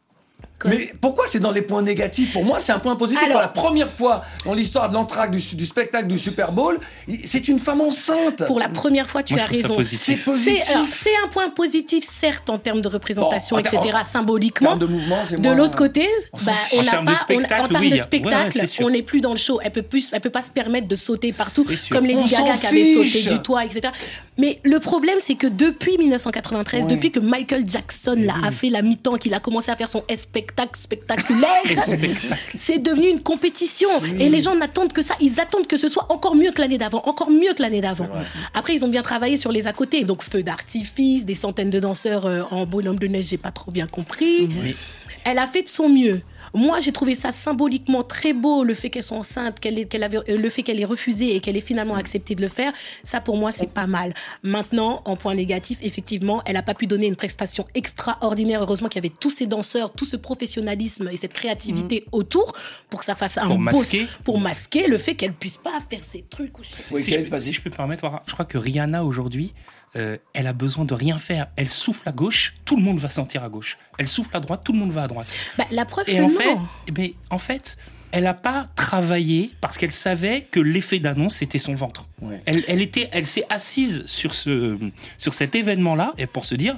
[0.64, 3.22] Mais pourquoi c'est dans les points négatifs Pour moi, c'est un point positif.
[3.22, 6.80] Alors- Pour la première fois dans l'histoire de l'entracte du, du spectacle du Super Bowl,
[7.24, 8.44] c'est une femme enceinte.
[8.46, 9.76] Pour la première fois, tu Moi, as raison.
[9.82, 10.64] C'est positif.
[10.92, 14.68] C'est un point positif, certes, en termes de représentation, Bon, etc., en- En symboliquement.
[14.70, 17.18] termes de mouvement, c'est De moins- l'autre côté, on bah, on n'a termes de pas,
[17.30, 19.60] on- en termes oui, de spectacle, ouais, on n'est plus dans le show.
[19.62, 22.66] Elle peut plus, elle peut pas se permettre de sauter partout, comme Lady Gaga qui
[22.66, 23.88] avait sauté du toit, etc.
[24.38, 26.90] Mais le problème, c'est que depuis 1993, Ouais.
[26.94, 30.03] depuis que Michael Jackson là, a fait la mi-temps, qu'il a commencé à faire son
[30.14, 31.48] spectacle spectaculaire,
[32.55, 33.88] c'est devenu une compétition.
[34.18, 35.14] Et les gens n'attendent que ça.
[35.20, 38.09] Ils attendent que ce soit encore mieux que l'année d'avant, encore mieux que l'année d'avant.
[38.55, 40.05] Après, ils ont bien travaillé sur les à côté.
[40.05, 43.70] Donc, feu d'artifice, des centaines de danseurs euh, en bonhomme de neige, j'ai pas trop
[43.72, 44.48] bien compris.
[45.24, 46.22] Elle a fait de son mieux.
[46.54, 50.02] Moi, j'ai trouvé ça symboliquement très beau, le fait qu'elle soit enceinte, qu'elle ait- qu'elle
[50.02, 52.72] avait, euh, le fait qu'elle ait refusé et qu'elle ait finalement accepté de le faire.
[53.02, 54.14] Ça, pour moi, c'est pas mal.
[54.42, 58.62] Maintenant, en point négatif, effectivement, elle n'a pas pu donner une prestation extraordinaire.
[58.62, 62.52] Heureusement qu'il y avait tous ces danseurs, tout ce professionnalisme et cette créativité autour
[62.90, 64.06] pour que ça fasse un Pour masquer.
[64.24, 66.58] pour masquer le fait qu'elle puisse pas faire ces trucs.
[66.58, 66.68] ou je.
[66.90, 67.40] Oui, si, je, vas-y.
[67.42, 69.52] si je peux me permettre, je crois que Rihanna aujourd'hui,
[69.96, 71.46] euh, elle a besoin de rien faire.
[71.57, 73.79] Elle souffle à gauche, tout le monde va sentir à gauche.
[73.98, 75.33] Elle souffle à droite, tout le monde va à droite.
[75.57, 76.38] Bah, la preuve Et que en non.
[76.38, 76.57] fait,
[76.96, 77.77] mais en fait,
[78.12, 82.07] elle n'a pas travaillé parce qu'elle savait que l'effet d'annonce c'était son ventre.
[82.22, 82.40] Ouais.
[82.46, 84.79] Elle, elle était, elle s'est assise sur ce,
[85.18, 86.77] sur cet événement-là et pour se dire,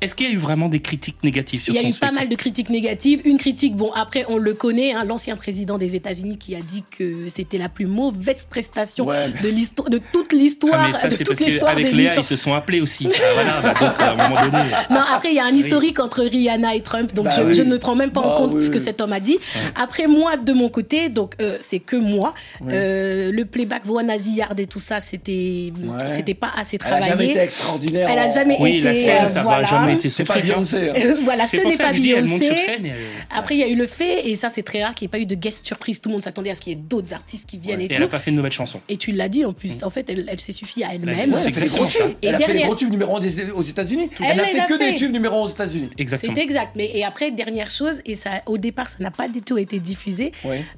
[0.00, 2.00] est-ce qu'il y a eu vraiment des critiques négatives sur Il y a son eu
[2.00, 3.20] pas mal de critiques négatives.
[3.24, 6.84] Une critique, bon, après, on le connaît, hein, l'ancien président des États-Unis qui a dit
[6.90, 10.74] que c'était la plus mauvaise prestation Ouais, de, l'histoire, de toute l'histoire.
[10.82, 12.80] Ah, mais ça, de c'est toute parce l'histoire qu'avec des Léa, ils se sont appelés
[12.80, 13.08] aussi.
[13.12, 14.64] Ah, voilà, bah, donc à un moment donné.
[14.90, 17.54] Non, après, il y a un historique entre Rihanna et Trump, donc Bah je, oui.
[17.54, 18.62] je ne prends même pas en Bah compte oui.
[18.64, 19.38] ce que cet homme a dit.
[19.76, 22.34] Après, moi, de mon côté, donc euh, c'est que moi,
[22.68, 26.08] euh, le playback Voix nasillarde et tout ça, c'était Ouais.
[26.08, 27.30] c'était pas assez Elle a jamais travaillé.
[27.32, 28.08] été extraordinaire.
[28.10, 28.82] Elle a jamais Oui, été.
[28.82, 29.62] la scène, euh, ça voilà.
[29.62, 30.44] va jamais été son C'est pas truc.
[30.50, 30.54] hein.
[30.54, 30.90] Beyoncé.
[30.90, 30.94] hein.
[30.96, 32.50] Euh, voilà, C'est ce n'est pas Beyoncé.
[32.50, 35.10] euh, Après, il y a eu le fait, et ça c'est très rare, qu'il n'y
[35.10, 36.00] ait pas eu de guest surprise.
[36.00, 37.88] Tout le monde s'attendait à ce qu'il y ait d'autres artistes qui viennent et et,
[37.90, 38.02] elle tout.
[38.02, 38.80] n'a pas fait de nouvelle chanson.
[38.88, 41.16] Et tu l'as dit en plus, en fait, elle, s'est suffie à elle-même.
[41.16, 42.04] Ouais, Elle a fait des exactement gros ça.
[42.22, 44.10] Elle a fait des derrière- gros tubes numéro 1 des- aux États-Unis.
[44.20, 45.90] Elle les fait a que des tubes numéro 1 aux États-Unis.
[45.98, 46.34] Exactement.
[46.36, 46.72] C'est exact.
[46.76, 49.78] Mais et après, dernière chose, et ça, au départ, ça n'a pas du tout été
[49.78, 50.32] diffusé.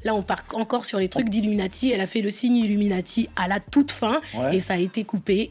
[0.05, 1.91] Là, on part encore sur les trucs d'Illuminati.
[1.93, 4.21] Elle a fait le signe Illuminati à la toute fin,
[4.53, 5.51] et ça a été coupé.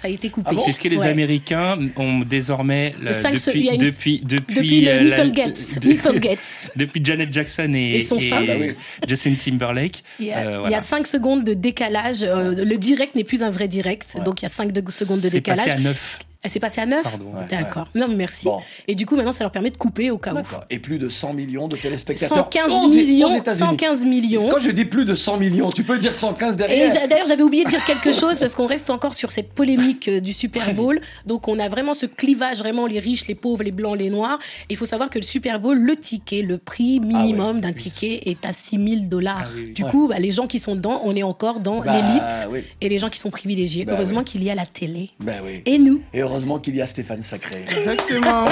[0.00, 0.46] Ça a été coupé.
[0.48, 1.08] Ah bon C'est ce que les Ouais.
[1.08, 5.78] Américains ont désormais le- Le depuis, une- depuis, depuis, Depuis le euh, la- Nipplegates.
[5.80, 6.70] de- Nipplegates.
[6.76, 8.44] depuis Janet Jackson et, Et son sein.
[8.44, 8.74] Bah oui.
[9.08, 10.04] Justin Timberlake.
[10.20, 10.76] Il y, a, euh, il y voilà.
[10.76, 12.22] a 5 secondes de décalage.
[12.22, 14.14] euh, le direct n'est plus un vrai direct.
[14.16, 14.22] Ouais.
[14.24, 15.64] Donc, il y a 5 secondes de C'est décalage.
[15.66, 16.18] passé à 9.
[16.44, 17.24] Elle s'est passée à 9 Pardon.
[17.34, 17.46] Ouais.
[17.50, 17.88] D'accord.
[17.96, 18.44] Non, mais merci.
[18.44, 18.60] Bon.
[18.86, 20.38] Et du coup, maintenant, ça leur permet de couper au cas où.
[20.70, 22.44] Et plus de 100 millions de téléspectateurs.
[22.44, 23.34] 115 aux- aux millions.
[23.36, 23.58] États-Unis.
[23.70, 24.48] 115 millions.
[24.48, 26.94] Quand je dis plus de 100 millions, tu peux dire 115 Et derrière.
[26.94, 30.06] j'a- d'ailleurs, j'avais oublié de dire quelque chose parce qu'on reste encore sur cette polémique
[30.06, 31.00] euh, du Super Bowl.
[31.26, 34.38] Donc, on a vraiment ce clivage, vraiment les riches, les pauvres, les blancs, les noirs.
[34.70, 37.60] Il faut savoir que le Super Bowl, le ticket, le prix minimum Ah ouais.
[37.62, 39.42] d'un ticket est à 6 000 dollars.
[39.42, 39.72] Ah oui.
[39.72, 42.60] Du coup, bah, les gens qui sont dedans, on est encore dans Bah, l'élite oui.
[42.80, 43.84] et les gens qui sont privilégiés.
[43.84, 44.24] Bah Heureusement oui.
[44.24, 45.10] qu'il y a la télé.
[45.20, 45.62] Oui.
[45.66, 47.64] Et nous Et heureusement qu'il y a Stéphane Sacré.
[47.70, 48.44] Exactement.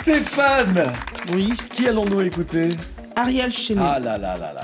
[0.00, 0.92] Stéphane
[1.32, 1.52] oui.
[1.70, 2.68] Qui allons-nous écouter?
[3.14, 3.80] Ariel Cheney.
[3.84, 4.60] Ah là là là là.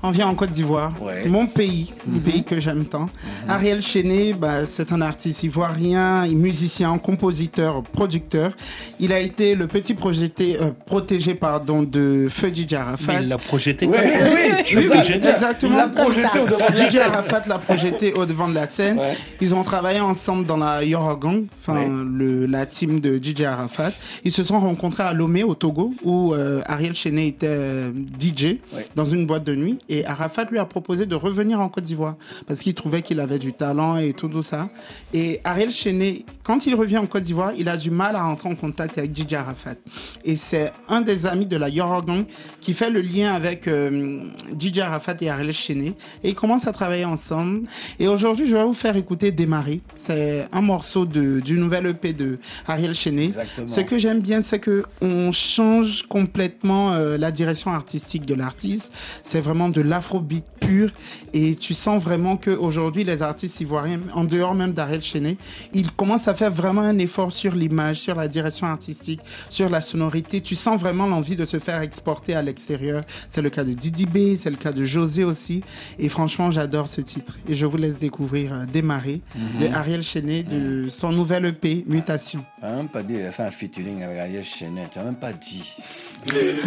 [0.00, 1.26] On vient en Côte d'Ivoire, Ouais.
[1.26, 3.08] mon pays, le pays que j'aime tant.
[3.48, 8.52] Ariel Cheney, bah, c'est un artiste ivoirien, musicien, compositeur, producteur.
[9.00, 13.14] Il a été le petit projeté, euh, protégé pardon, de Feu Didi Arafat.
[13.14, 15.72] Mais il l'a projeté oui, Oui, ça, oui, exactement.
[15.72, 16.42] Il l'a projeté ça.
[16.42, 17.00] au devant de la scène.
[17.02, 18.98] Arafat l'a projeté au devant de la scène.
[19.00, 19.16] Ouais.
[19.40, 21.88] Ils ont travaillé ensemble dans la Yorogang, enfin Ouais.
[22.08, 23.90] le, la team de DJ Arafat.
[24.24, 28.58] Ils se sont rencontrés à Lomé au Togo où euh, Ariel Cheney était euh, DJ
[28.72, 28.84] Ouais.
[28.94, 32.16] dans une boîte de nuit et Arafat lui a proposé de revenir en Côte d'Ivoire
[32.46, 34.68] parce qu'il trouvait qu'il avait du talent et tout, tout ça.
[35.14, 38.48] Et Ariel Cheney, quand il revient en Côte d'Ivoire, il a du mal à rentrer
[38.48, 39.76] en contact avec DJ Arafat.
[40.24, 42.24] Et c'est un des amis de la Yorogang
[42.60, 44.20] qui fait le lien avec euh,
[44.58, 47.64] DJ Arafat et Ariel Cheney et ils commencent à travailler ensemble.
[47.98, 49.80] Et aujourd'hui, je vais vous faire écouter Démarrer.
[49.94, 53.24] C'est un morceau de, du nouvel EP de Ariel Cheney.
[53.24, 53.68] Exactement.
[53.68, 58.92] Ce que j'aime bien, c'est que on change complètement euh, la direction artistique de l'artiste.
[59.22, 60.90] C'est vraiment de l'afrobeat pur
[61.32, 65.36] et tu sens vraiment que aujourd'hui les artistes ivoiriens, en dehors même d'Ariel Cheney,
[65.72, 69.80] ils commencent à faire vraiment un effort sur l'image, sur la direction artistique, sur la
[69.80, 70.40] sonorité.
[70.40, 73.02] Tu sens vraiment l'envie de se faire exporter à l'extérieur.
[73.28, 75.62] C'est le cas de Didi B, c'est le cas de José aussi.
[75.98, 77.38] Et franchement, j'adore ce titre.
[77.48, 79.20] Et je vous laisse découvrir euh, Démarrer
[79.60, 82.44] de Ariel Cheney de son nouvel EP Mutation.
[82.58, 84.86] Tu n'as même pas dit, il a fait un featuring avec Ariel Cheney.
[84.92, 85.74] Tu n'as même pas dit.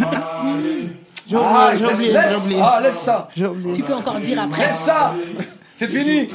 [0.02, 0.56] Ah,
[1.28, 2.60] j'ai laisse- oublié, laisse- j'ai oublié.
[2.64, 3.28] Ah, laisse ça.
[3.34, 3.72] J'ai oublié.
[3.74, 4.66] Tu peux encore dire après.
[4.66, 5.12] Laisse ça.
[5.76, 6.28] C'est fini.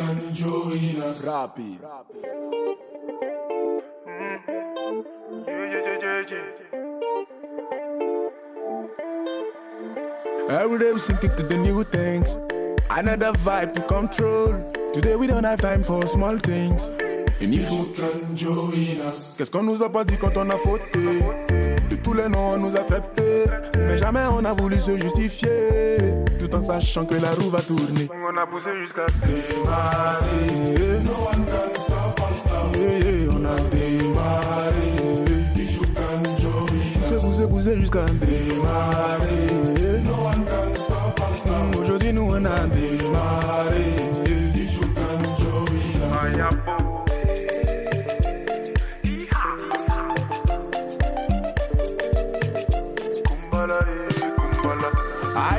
[10.49, 12.37] Every day we sinking to the new things?
[12.89, 14.53] Another vibe to control.
[14.93, 16.87] Today we don't have time for small things.
[17.39, 19.35] And if you can join us.
[19.37, 20.99] Qu'est-ce qu'on nous a pas dit quand on a fauté?
[22.07, 23.43] Tous les noms on nous a traités.
[23.75, 25.97] Mais jamais on a voulu se justifier.
[26.39, 28.07] Tout en sachant que la roue va tourner.
[28.09, 31.03] On a poussé jusqu'à démarrer.
[31.03, 32.71] No one can stop us now.
[32.79, 34.87] Yeah, yeah, on a démarré.
[35.57, 40.01] If you can join jusqu'à démarrer.
[40.05, 41.81] No one can stop us now.
[41.81, 42.96] Aujourd'hui nous on a démarré.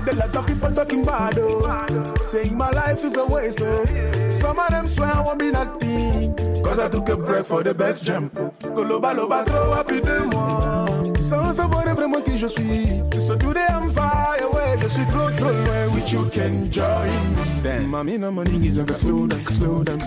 [0.08, 2.14] A lot of people talking bad, oh.
[2.28, 3.84] Saying my life is a waste, oh.
[4.30, 6.34] Some of them swear I won't be nothing.
[6.62, 8.32] Cause I took a break for the best jump.
[8.62, 10.86] Koloba loba trop moi.
[11.20, 13.02] Sans savoir vraiment qui je suis.
[16.12, 16.24] Loin.
[16.24, 17.62] With you can join me.
[17.62, 17.92] Dance.
[17.92, 19.98] Mami na money is like a slow down, slow down.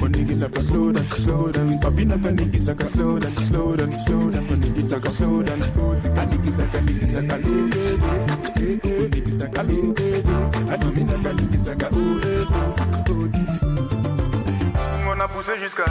[0.00, 1.78] Money is like a slow down, slow down.
[1.80, 4.46] Papi na money is like a slow down, slow down, slow down.
[4.48, 5.60] Money is like a slow down.
[5.60, 7.68] A nigga is like a nigga is like a low
[9.10, 12.20] Nigga is like a low A nigga is like a nigga is like a oh
[15.10, 15.84] On a poussé jusqu'à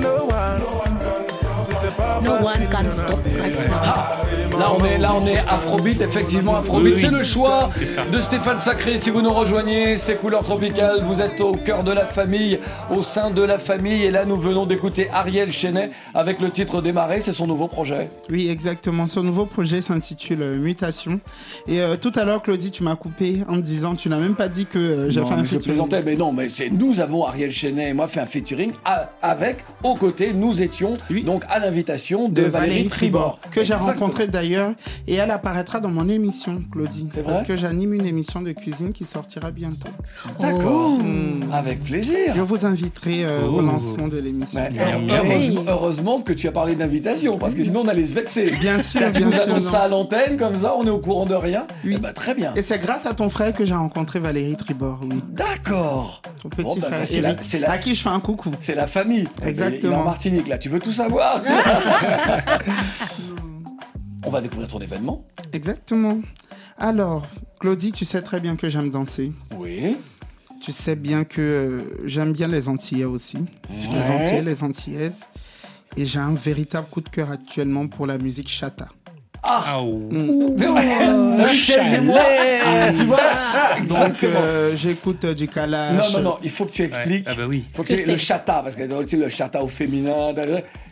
[0.00, 1.43] No one, c'était pas
[2.22, 3.74] No one can stop des- right now.
[3.82, 4.20] Ah,
[4.58, 7.68] Là on est là on est Afrobeat effectivement Afrobeat c'est le choix
[8.12, 11.90] de Stéphane Sacré si vous nous rejoignez c'est couleur tropicale vous êtes au cœur de
[11.90, 16.38] la famille au sein de la famille et là nous venons d'écouter Ariel Chenet avec
[16.40, 19.06] le titre Démarrer c'est son nouveau projet Oui, exactement.
[19.08, 21.18] Ce nouveau projet s'intitule euh, Mutation.
[21.66, 24.34] Et euh, tout à l'heure, Claudie, tu m'as coupé en me disant, tu n'as même
[24.34, 25.76] pas dit que euh, j'ai Non, fait un mais je featuring.
[25.76, 29.10] plaisantais, mais non, mais c'est nous avons Ariel Chenet et moi fait un featuring à-
[29.22, 30.94] avec, aux côtés, nous étions
[31.24, 33.86] donc à l'invitation de, de Valérie Tribord, que j'ai Exactement.
[34.06, 34.72] rencontré d'ailleurs
[35.08, 38.52] et elle apparaîtra dans mon émission Claudie C'est vrai parce que j'anime une émission de
[38.52, 39.88] cuisine qui sortira bientôt
[40.40, 41.40] D'accord, Hmm.
[41.52, 42.32] avec plaisir.
[42.34, 43.60] je vous inviterai euh, au Oh.
[43.60, 45.10] lancement de l'émission heure- miam.
[45.10, 48.52] heureusement, heureusement que tu as parlé d'invitation, parce que sinon on allait se vexer.
[48.60, 51.26] bien sûr tu bien nous sûr ça à l'antenne, comme ça, on est au courant
[51.26, 51.66] de rien.
[51.84, 51.94] Oui.
[51.96, 52.52] Eh ben, très bien.
[52.54, 56.22] et c'est grâce à ton frère que j'ai rencontré Valérie Tribord oui D'accord.
[56.42, 58.20] ton petit Bon, bah, frère c'est la- Eric, c'est la- à qui je fais un
[58.20, 59.26] coucou C'est la famille.
[59.44, 59.92] Exactement.
[59.92, 60.58] Il est en Martinique, là.
[60.58, 61.42] Tu veux tout savoir?
[64.26, 65.24] On va découvrir ton événement.
[65.52, 66.18] exactement
[66.78, 67.26] alors
[67.60, 69.96] Claudie tu sais très bien que j'aime danser Oui.
[70.60, 73.38] tu sais bien que euh, j'aime bien les Antillais aussi
[73.70, 75.20] les Antillais les Antillaises
[75.96, 78.88] et j'ai un véritable coup de cœur actuellement pour la musique chata
[79.44, 80.08] Ah, oh.
[81.38, 82.18] Michel et moi.
[82.66, 83.20] Ah, tu vois
[84.08, 86.14] Donc euh, j'écoute euh, du Non, Kalash.
[86.14, 87.26] non, non, il faut que tu expliques.
[87.28, 87.64] Ah bah oui.
[87.74, 90.32] Faut que que tu- le c'est chata, parce que tu le chata au féminin.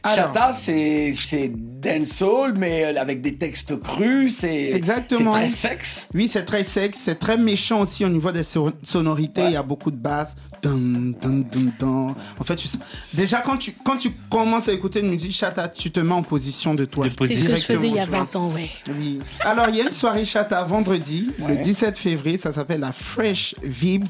[0.04, 5.32] Chata, c'est c'est dancehall, mais euh, avec des textes crus, c'est Exactement.
[5.32, 6.08] c'est très sexe.
[6.14, 9.42] Oui, c'est très sexe, c'est très méchant aussi au niveau des so- sonorités.
[9.46, 10.34] Il y a beaucoup de basses.
[10.62, 12.14] Dun, dun, dun, dun.
[12.38, 12.78] En fait, tu sais-
[13.14, 16.22] déjà quand tu quand tu commences à écouter une musique chata, tu te mets en
[16.22, 17.06] position de toi.
[17.26, 18.70] C'est ce que je faisais il y a Directement, 20 ans, ouais.
[18.98, 19.18] Oui.
[19.40, 21.56] Alors il y a une soirée chata vendredi, Ouais.
[21.56, 22.38] le 17 février.
[22.38, 24.06] Ça s'appelle la Fresh Vibes.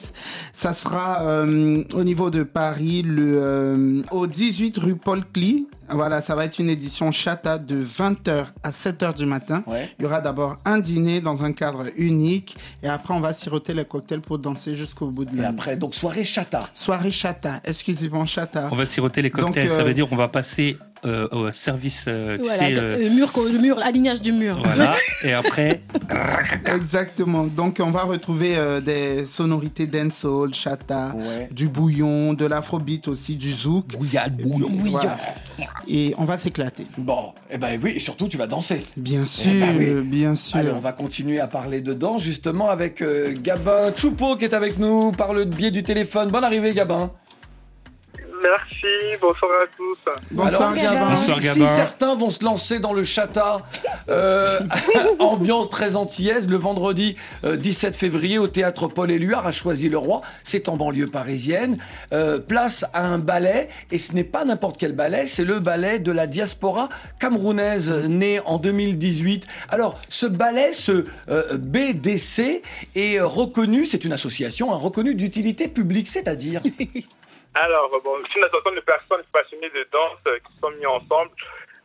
[0.54, 5.66] Ça sera euh, au niveau de Paris, le euh, au 18 rue Paul Klee.
[5.94, 9.62] Voilà, ça va être une édition chata de 20h à 7h du matin.
[9.66, 9.90] Ouais.
[9.98, 13.74] Il y aura d'abord un dîner dans un cadre unique et après on va siroter
[13.74, 15.58] les cocktails pour danser jusqu'au bout de Et la nuit.
[15.58, 16.68] après, donc soirée chata.
[16.74, 18.68] Soirée chata, exclusivement chata.
[18.70, 19.64] On va siroter les cocktails.
[19.64, 22.74] Donc, euh, Ça veut dire qu'on va passer euh, au service, euh, tu Voilà, sais,
[22.78, 24.60] euh, le mur, le mur, l'alignage du mur.
[24.64, 24.94] voilà.
[25.24, 25.78] Et après,
[26.74, 27.44] Exactement.
[27.44, 31.48] Donc on va retrouver euh, des sonorités dancehall, chata, Ouais.
[31.50, 33.96] du bouillon, de l'afrobeat aussi, du zouk.
[33.96, 34.70] Bouillade, bouillon.
[34.76, 35.18] Voilà.
[35.86, 36.86] Et on va s'éclater.
[36.98, 38.80] Bon, et ben oui, et surtout tu vas danser.
[38.96, 40.02] Bien sûr, Eh ben oui.
[40.02, 40.58] bien sûr.
[40.58, 44.78] Allez, on va continuer à parler dedans justement avec euh, Gabin Choupeau qui est avec
[44.78, 46.30] nous par le biais du téléphone.
[46.30, 47.10] Bonne arrivée Gabin.
[48.42, 49.98] Merci, bonsoir à tous.
[50.30, 51.10] Bonsoir Alors, Gabin.
[51.10, 51.66] Bonsoir, si, Gabin.
[51.66, 53.62] si certains vont se lancer dans le chata,
[54.08, 54.58] euh,
[55.20, 60.68] ambiance très antillaise, le vendredi euh, 17 février au théâtre Paul Éluard à Choisy-le-Roi, c'est
[60.68, 61.78] en banlieue parisienne.
[62.12, 65.98] Euh, place à un ballet, et ce n'est pas n'importe quel ballet, c'est le ballet
[65.98, 69.46] de la diaspora camerounaise euh, né en 2018.
[69.68, 72.62] Alors, ce ballet, ce euh, BDC,
[72.94, 76.62] est euh, reconnu, c'est une association, hein, reconnue d'utilité publique, c'est-à-dire?
[77.54, 81.30] Alors, bon, c'est une association de personnes passionnées de danse euh, qui sont mis ensemble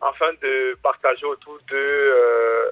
[0.01, 2.71] afin de partager autour de, euh,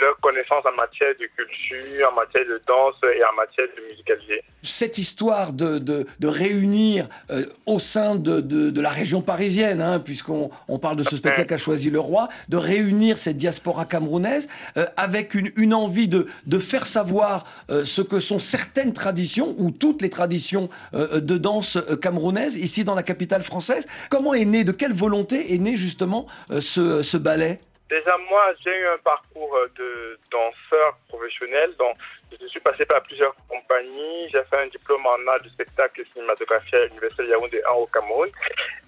[0.00, 4.42] leur connaissance en matière de culture, en matière de danse et en matière de musicalité.
[4.62, 10.00] Cette histoire de, de, de réunir euh, au sein de, de, la région parisienne, hein,
[10.00, 14.48] puisqu'on on parle de ce spectacle qu'a choisi le roi, de réunir cette diaspora camerounaise
[14.76, 16.26] euh, avec une, une envie de,
[16.58, 22.56] faire savoir euh, ce que sont certaines traditions ou toutes les traditions de danse camerounaise
[22.56, 23.86] ici dans la capitale française.
[24.10, 26.26] Comment est né, de quelle volonté est né justement
[26.60, 27.60] ce, ce ballet?
[27.88, 31.72] Déjà, moi, j'ai eu un parcours euh, de danseur professionnel.
[31.78, 31.96] Donc,
[32.40, 34.28] je suis passé par plusieurs compagnies.
[34.30, 37.86] J'ai fait un diplôme en art du spectacle et cinématographie à l'Université Yaoundé 1 au
[37.86, 38.28] Cameroun.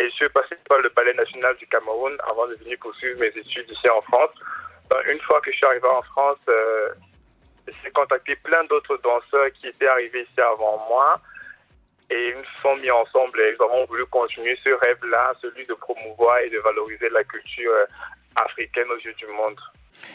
[0.01, 3.29] Et je suis passé par le Ballet national du Cameroun avant de venir poursuivre mes
[3.29, 4.31] études ici en France.
[5.07, 6.89] Une fois que je suis arrivé en France, euh,
[7.85, 11.21] j'ai contacté plein d'autres danseurs qui étaient arrivés ici avant moi.
[12.11, 15.75] Et ils se sont mis ensemble et ils auront voulu continuer ce rêve-là, celui de
[15.75, 17.85] promouvoir et de valoriser la culture euh,
[18.44, 19.59] africaine aux yeux du monde.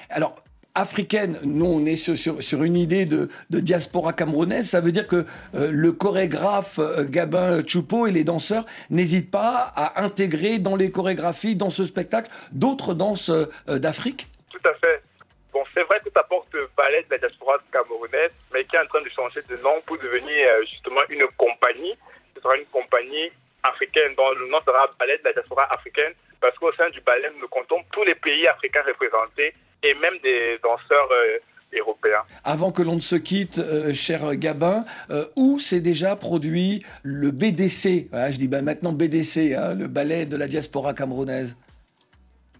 [0.09, 0.35] Alors,
[0.75, 4.91] africaine, nous on est sur, sur, sur une idée de, de diaspora camerounaise, ça veut
[4.91, 10.57] dire que euh, le chorégraphe euh, Gabin Choupo et les danseurs n'hésitent pas à intégrer
[10.59, 13.45] dans les chorégraphies, dans ce spectacle, d'autres danses euh,
[13.77, 14.27] d'Afrique?
[14.49, 15.03] Tout à fait.
[15.51, 18.79] Bon, c'est vrai que ça porte le ballet de la diaspora camerounaise, mais qui est
[18.79, 21.93] en train de changer de nom pour devenir justement une compagnie.
[22.35, 23.29] Ce sera une compagnie
[23.61, 27.31] africaine dont le nom sera ballet de la diaspora africaine, parce qu'au sein du ballet,
[27.39, 32.23] nous comptons tous les pays africains représentés et même des danseurs euh, européens.
[32.43, 37.31] Avant que l'on ne se quitte, euh, cher Gabin, euh, où s'est déjà produit le
[37.31, 41.55] BDC Voilà, Je dis ben, maintenant BDC, hein, le ballet de la diaspora camerounaise.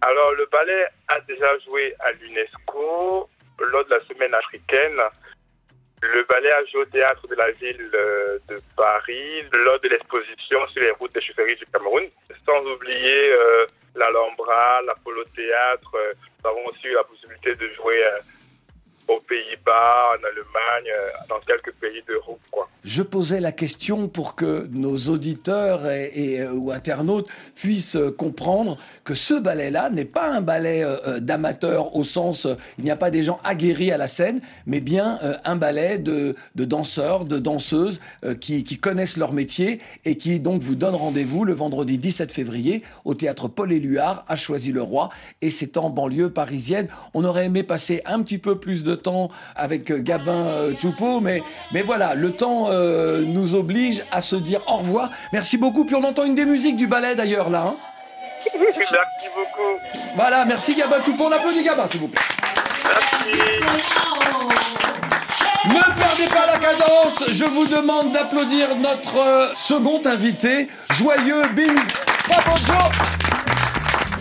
[0.00, 3.28] Alors, le ballet a déjà joué à l'UNESCO
[3.70, 4.98] lors de la semaine africaine.
[6.12, 10.66] Le ballet a joué au théâtre de la ville euh, de Paris lors de l'exposition
[10.68, 12.04] sur les routes des chaufferies du Cameroun.
[12.44, 15.90] Sans oublier euh, l'Alhambra, l'Apollo Théâtre.
[15.94, 16.12] Euh,
[16.42, 18.04] nous avons aussi eu la possibilité de jouer
[19.08, 22.40] aux Pays-Bas, en Allemagne, euh, dans quelques pays d'Europe.
[22.50, 22.68] quoi.
[22.84, 28.76] Je posais la question pour que nos auditeurs et, euh, ou internautes puissent euh, comprendre
[29.04, 32.46] que ce ballet-là n'est pas un ballet euh, d'amateur au sens
[32.78, 36.34] il n'y a pas des gens aguerris à la scène, mais bien un ballet de,
[36.54, 38.00] de danseurs, de danseuses
[38.40, 42.82] qui, qui connaissent leur métier et qui donc vous donnent rendez-vous le vendredi 17 février
[43.04, 46.88] au théâtre Paul Éluard à Choisy-le-Roi et c'est en banlieue parisienne.
[47.14, 51.20] On aurait aimé passer un petit peu plus de temps avec euh, Gabin euh, Choupo,
[51.20, 55.10] mais, mais voilà, le temps euh, nous oblige à se dire au revoir.
[55.32, 55.84] Merci beaucoup.
[55.84, 57.64] Puis on entend une des musiques du ballet d'ailleurs là.
[57.68, 57.76] hein.
[58.58, 58.94] Merci
[59.34, 59.78] beaucoup.
[60.16, 61.24] Voilà, merci Gabin Choupo.
[61.24, 62.20] On applaudit Gabin s'il vous plaît.
[65.66, 71.74] Ne perdez pas la cadence, je vous demande d'applaudir notre euh, second invité, joyeux Bing
[72.28, 72.90] Papojo,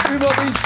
[0.10, 0.66] humoriste.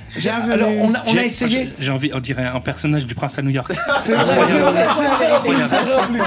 [0.17, 0.51] Bienvenue.
[0.53, 1.73] Alors, on a, on a J'ai- essayé.
[1.79, 3.71] J'ai envie, on dirait un personnage du prince à New York.
[4.01, 6.19] C'est vrai, c'est vrai, c'est vrai, plus.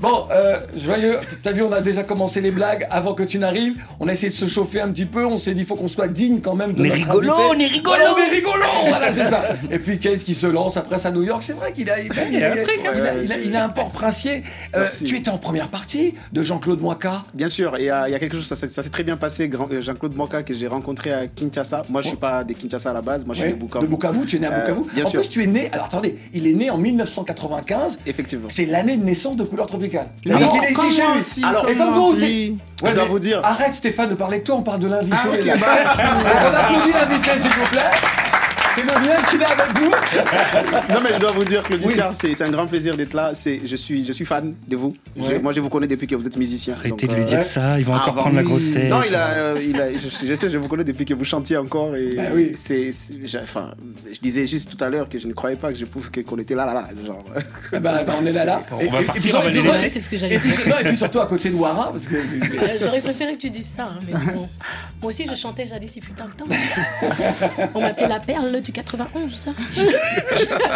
[0.00, 3.74] Bon, euh, joyeux, t'as vu, on a déjà commencé les blagues avant que tu n'arrives.
[4.00, 5.24] On a essayé de se chauffer un petit peu.
[5.26, 7.32] On s'est dit, il faut qu'on soit digne quand même de On est notre rigolo,
[7.32, 7.48] invité.
[7.48, 7.96] on est rigolo.
[7.96, 9.42] Voilà, on est rigolo, voilà, c'est ça.
[9.70, 11.42] Et puis, qu'est-ce qui se lance après ça à New York?
[11.42, 13.22] C'est vrai qu'il a, il a, Il y a un truc, il a- il a-
[13.22, 14.42] il a- il a un port princier.
[14.76, 17.22] Euh, tu étais en première partie de Jean-Claude Moika.
[17.34, 19.50] Bien sûr, et, il y a quelque chose, ça, s'est- ça s'est très bien passé.
[19.52, 21.84] Euh, Jean-Claude Moka que j'ai rencontré à Kinshasa.
[21.88, 23.86] Moi, je suis pas de Kinshasa à la base, moi, je suis Ouais, de Bukavu.
[23.86, 24.80] de Bukavu, tu es né à Euh, Bukavu.
[24.94, 25.20] bien en sûr.
[25.20, 25.68] plus, tu es né.
[25.72, 27.98] Alors attendez, il est né en 1995.
[28.06, 28.48] Effectivement.
[28.50, 30.08] C'est l'année de naissance de Couleur Tropicale.
[30.26, 31.20] Oui, Alors, il est ici chez moi lui.
[31.20, 32.22] aussi, Alors, et comme toi aussi.
[32.24, 32.58] oui.
[32.86, 33.40] Je dois vous dire.
[33.44, 35.16] Arrête Stéphane de parler de toi, on parle de l'invité.
[35.18, 35.66] Ah, bah,
[36.50, 37.80] on applaudit l'invité, s'il vous plaît.
[38.74, 39.90] C'est le bien qu'il est avec nous.
[40.94, 43.32] non mais je dois vous dire que Lucia, c'est c'est un grand plaisir d'être là.
[43.34, 44.96] C'est je suis je suis fan de vous.
[45.16, 46.74] Je- moi je vous connais depuis que vous êtes musicien.
[46.74, 48.48] Arrêtez Donc, de lui euh, dire ça, il va encore ah, prendre la oui.
[48.48, 48.90] grosse tête.
[48.90, 51.24] Non, il a, euh, il a je, je sais, je vous connais depuis que vous
[51.24, 52.52] chantiez encore et Ben oui.
[52.56, 52.90] c'est,
[53.42, 53.72] enfin,
[54.12, 56.20] je disais juste tout à l'heure que je ne croyais pas que je pouvais que-
[56.20, 57.24] qu'on était là là là genre.
[57.72, 58.62] Eh ben, ben, on est là là.
[58.72, 59.88] On Et- va et- et partir, puis, on va et les puis, laisser.
[59.88, 60.68] C'est ce que et j'allais puis, dire.
[60.68, 63.50] non, et puis surtout à côté de Wara, parce que Euh, J'aurais préféré que tu
[63.50, 64.48] dises ça, hein, mais bon.
[65.02, 66.46] Moi aussi, je chantais jadis, il fut un temps.
[67.74, 69.52] On m'appelait la perle du 91, ça?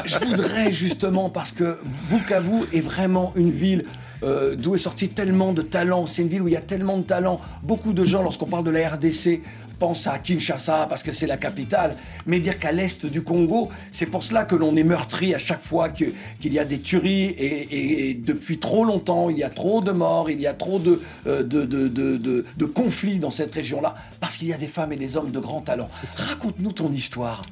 [0.05, 1.79] je voudrais justement, parce que
[2.11, 3.85] Bukavu est vraiment une ville
[4.25, 6.07] euh, d'où est sorti tellement de talent.
[6.07, 7.41] C'est une ville où il y a tellement de talent.
[7.63, 9.43] Beaucoup de gens, lorsqu'on parle de la RDC,
[9.79, 11.95] pensent à Kinshasa parce que c'est la capitale.
[12.27, 15.63] Mais dire qu'à l'est du Congo, c'est pour cela que l'on est meurtri à chaque
[15.63, 16.07] fois que-
[16.41, 19.81] qu'il y a des tueries et, et- et depuis trop longtemps, il y a trop
[19.83, 23.31] de morts, il y a trop de, euh, de, de, de- de- de conflits dans
[23.31, 25.87] cette région-là parce qu'il y a des femmes et des hommes de grand talent.
[26.17, 27.43] Raconte-nous ton histoire.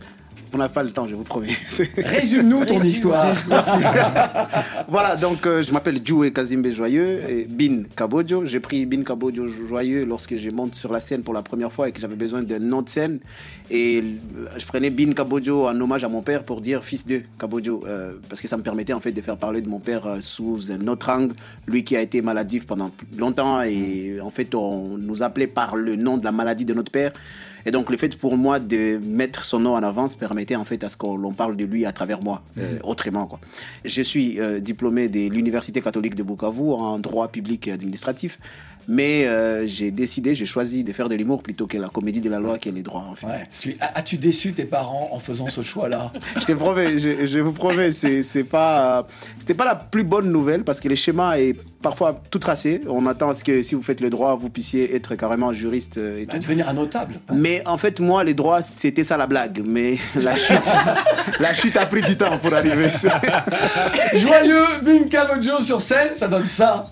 [0.53, 1.49] On n'a pas le temps, je vous promets.
[1.97, 3.27] Résume-nous ton histoire.
[4.89, 8.47] Voilà, donc euh, je m'appelle Djoué Kazimbe Joyeux et Bin Kabodjo.
[8.47, 11.89] J'ai pris Bin Kabodjo Joyeux lorsque je monte sur la scène pour la première fois
[11.89, 13.19] et que j'avais besoin d'un nom de scène.
[13.71, 17.23] Et euh, je prenais Bin Kabodjo en hommage à mon père pour dire fils de
[17.39, 17.85] Kabodjo.
[17.87, 20.19] euh, parce que ça me permettait en fait de faire parler de mon père euh,
[20.21, 21.35] sous un autre angle.
[21.67, 25.97] Lui qui a été maladif pendant longtemps et en fait on nous appelait par le
[25.97, 27.13] nom de la maladie de notre père.
[27.67, 30.83] Et donc le fait pour moi de mettre son nom en avance permettait en fait
[30.85, 33.41] à ce qu'on parle de lui à travers moi, euh, autrement quoi.
[33.85, 38.39] Je suis euh, diplômé de l'Université catholique de Bukavu en droit public et administratif,
[38.89, 42.31] mais euh, j'ai décidé, j'ai choisi de faire de l'humour plutôt que la comédie de
[42.31, 43.27] la loi qui est les droits en fait.
[43.27, 43.49] Ouais.
[43.61, 46.13] Tu- As-tu déçu tes parents en faisant ce choix-là?
[46.41, 49.07] Je te promets, je, je vous promets, c'est c'est pas,
[49.39, 52.81] c'était pas la plus bonne nouvelle parce que le schéma est parfois tout tracé.
[52.89, 55.99] On attend à ce que si vous faites le droit, vous puissiez être carrément juriste
[55.99, 56.39] euh, tout.
[56.39, 57.15] Devenir un notable.
[57.33, 59.63] Mais en fait, moi, les droits, c'était ça la blague.
[59.65, 60.61] Mais la chute,
[61.41, 62.89] la chute a pris du temps pour arriver.
[64.15, 66.89] Joyeux Bin Kabodjo sur scène, ça donne ça.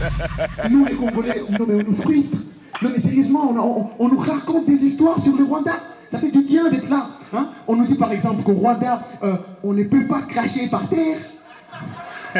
[0.70, 2.38] Nous, les Congolais, non, mais on nous frustre.
[2.82, 3.50] Non, mais sérieusement,
[3.98, 5.72] on, on- nous raconte des histoires sur le Rwanda.
[6.10, 7.06] Ça fait du bien d'être là.
[7.34, 7.48] hein.
[7.68, 11.18] on nous dit par exemple qu'au Rwanda, euh, on ne peut pas cracher par terre.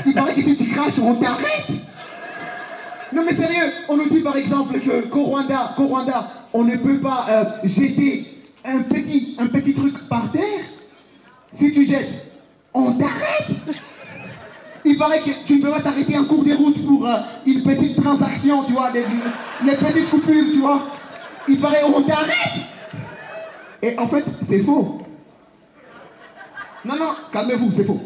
[0.06, 1.70] Il paraît que si tu craches, on t'arrête.
[3.12, 5.74] Non, mais sérieux, on nous dit par exemple que- qu'au Rwanda,
[6.52, 8.26] on ne peut pas euh, jeter
[8.64, 10.64] un petit, un petit truc par terre.
[11.52, 12.26] Si tu jettes,
[12.74, 13.50] on t'arrête.
[14.84, 17.16] Il paraît que tu ne peux pas t'arrêter en cours de route pour euh,
[17.46, 19.04] une petite transaction, tu vois, des,
[19.64, 20.80] des petites coupures, tu vois.
[21.48, 22.70] Il paraît on t'arrête.
[23.82, 25.02] Et en fait, c'est faux.
[26.84, 28.00] Non, non, calmez-vous, c'est faux.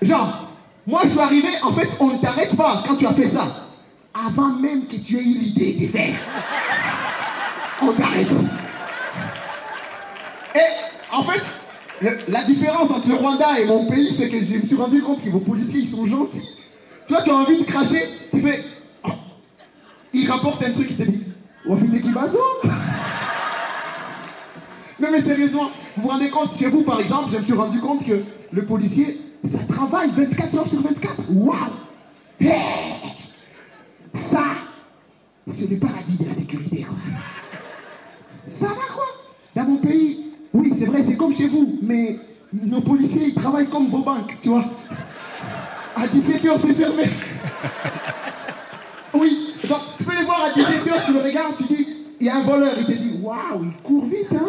[0.00, 0.50] Genre,
[0.86, 3.44] moi je suis arrivé, en fait, on ne t'arrête pas quand tu as fait ça.
[4.14, 6.14] Avant même que tu aies eu l'idée de faire.
[7.82, 8.28] On t'arrête.
[10.54, 11.42] Et en fait,
[12.00, 15.22] la différence entre le Rwanda et mon pays, c'est que je me suis rendu compte
[15.22, 16.56] que vos policiers, ils sont gentils.
[17.06, 18.62] Tu vois, tu as envie de cracher, tu fais.
[19.04, 19.10] Oh.
[20.12, 21.24] Il rapporte un truc, il te dit
[21.66, 22.38] Wafite Kibazo
[25.00, 27.80] Non, mais sérieusement, vous vous rendez compte, chez vous par exemple, je me suis rendu
[27.80, 28.22] compte que
[28.52, 31.14] le policier, ça travaille 24 heures sur 24.
[31.30, 31.56] Waouh
[34.14, 34.44] Ça,
[35.50, 36.96] c'est le paradis de la sécurité, quoi.
[38.46, 39.06] Ça va quoi
[39.54, 40.19] Dans mon pays,
[41.04, 42.18] c'est comme chez vous, mais
[42.52, 44.64] nos policiers, ils travaillent comme vos banques, tu vois.
[45.96, 47.04] À 17h, c'est fermé.
[49.12, 51.86] Oui, donc tu peux les voir à 17h, tu le regardes, tu dis,
[52.20, 54.48] il y a un voleur, il te dit, waouh, il court vite, hein.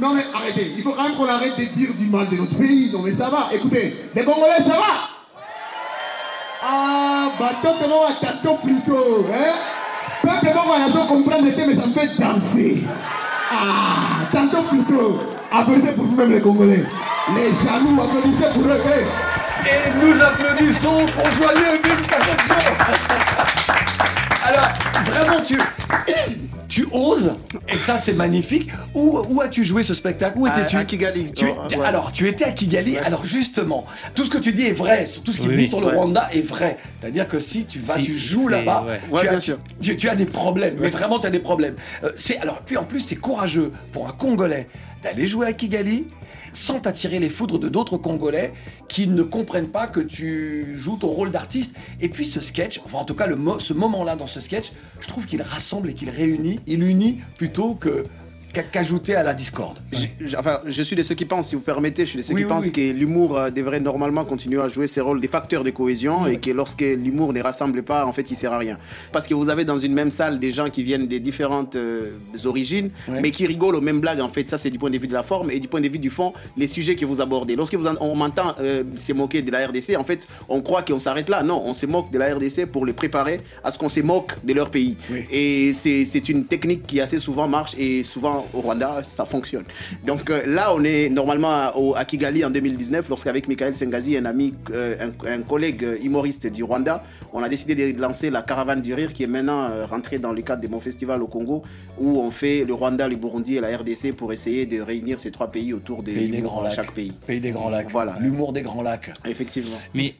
[0.00, 2.56] Non mais arrêtez, il faut quand même qu'on arrête de dire du mal de notre
[2.56, 2.90] pays.
[2.92, 5.10] Non mais ça va, écoutez, les Congolais, ça va
[6.62, 9.52] Ah, bah tant que moi, t'attends plutôt, hein?
[10.42, 12.82] Bon, la chose comprendre le thème, mais ça me fait danser.
[13.52, 15.20] Ah, tantôt plutôt.
[15.52, 16.84] Applaudissez pour vous-même les Congolais.
[17.34, 18.80] Les jaloux, applaudissez pour eux.
[19.66, 23.59] Et nous applaudissons pour Joyeux Bin Kabodjo.
[24.50, 24.68] Alors,
[25.04, 25.56] vraiment, tu,
[26.68, 27.32] tu oses,
[27.68, 28.68] et ça c'est magnifique.
[28.94, 30.38] Où, où as-tu joué ce spectacle?
[30.38, 30.76] Où étais-tu?
[30.76, 31.30] à Kigali.
[31.32, 31.84] Tu- Oh, ouais.
[31.84, 32.98] Alors, tu étais à Kigali.
[32.98, 35.06] Alors, justement, tout ce que tu dis est vrai.
[35.24, 35.68] Tout ce qu'il Oui, dit oui.
[35.68, 35.94] sur le Ouais.
[35.94, 36.78] Rwanda est vrai.
[37.00, 39.00] C'est-à-dire que si tu vas, Si, tu joues c'est- là-bas, ouais.
[39.06, 39.58] tu, Ouais, as, bien sûr.
[39.80, 40.76] tu- tu as des problèmes.
[40.80, 41.74] Mais vraiment, tu as des problèmes.
[42.02, 44.68] Euh, c'est alors, puis en plus, c'est courageux pour un Congolais
[45.02, 46.06] d'aller jouer à Kigali
[46.52, 48.52] sans t'attirer les foudres de d'autres Congolais
[48.88, 51.74] qui ne comprennent pas que tu joues ton rôle d'artiste.
[52.00, 53.28] Et puis ce sketch, enfin en tout cas
[53.58, 57.74] ce moment-là dans ce sketch, je trouve qu'il rassemble et qu'il réunit, il unit plutôt
[57.74, 58.04] que
[58.52, 59.78] qu'ajouter à la discorde.
[59.92, 62.34] Je- Enfin, je suis de ceux qui pensent, si vous permettez, je suis de ceux
[62.34, 62.72] Oui, qui oui, pensent oui.
[62.72, 66.38] que l'humour euh, devrait normalement continuer à jouer ses rôles des facteurs de cohésion et
[66.38, 68.78] que lorsque l'humour ne rassemble pas, en fait, il sert à rien.
[69.12, 72.10] Parce que vous avez dans une même salle des gens qui viennent des différentes euh,
[72.44, 74.20] origines, mais qui rigolent aux mêmes blagues.
[74.20, 75.88] En fait, ça, c'est du point de vue de la forme et du point de
[75.88, 77.56] vue du fond, les sujets que vous abordez.
[77.56, 80.82] Lorsque vous en- on m'entend euh, se moquer de la RDC, en fait, on croit
[80.82, 81.42] qu'on s'arrête là.
[81.42, 84.32] Non, on se moque de la RDC pour les préparer à ce qu'on se moque
[84.44, 84.96] de leur pays.
[85.30, 89.64] Et c'est une technique qui assez souvent marche et souvent au Rwanda, ça fonctionne.
[90.06, 94.16] Donc euh, là, on est normalement à, au- à Kigali en 2019, lorsqu'avec Michael Sengazi,
[94.16, 98.42] un ami, euh, un, un collègue humoriste du Rwanda, on a décidé de lancer la
[98.42, 101.26] Caravane du Rire qui est maintenant euh, rentrée dans le cadre de mon festival au
[101.26, 101.62] Congo,
[101.98, 105.30] où on fait le Rwanda, le Burundi et la RDC pour essayer de réunir ces
[105.30, 106.74] trois pays autour des, Pays des grands lacs.
[106.74, 107.12] chaque pays.
[107.26, 107.90] Pays des grands lacs.
[107.90, 108.16] Voilà.
[108.20, 109.10] L'humour des grands lacs.
[109.26, 109.76] Effectivement.
[109.94, 110.14] Mais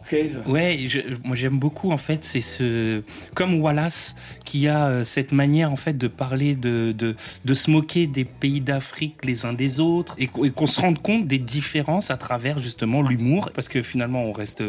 [0.47, 3.03] ouais, je- moi j'aime beaucoup en fait, c'est ce
[3.35, 4.15] comme Wallace
[4.45, 8.25] qui a euh, cette manière en fait de parler de de, de se moquer des
[8.25, 12.59] pays d'Afrique les uns des autres et qu'on se rende compte des différences à travers
[12.59, 14.63] justement l'humour parce que finalement on reste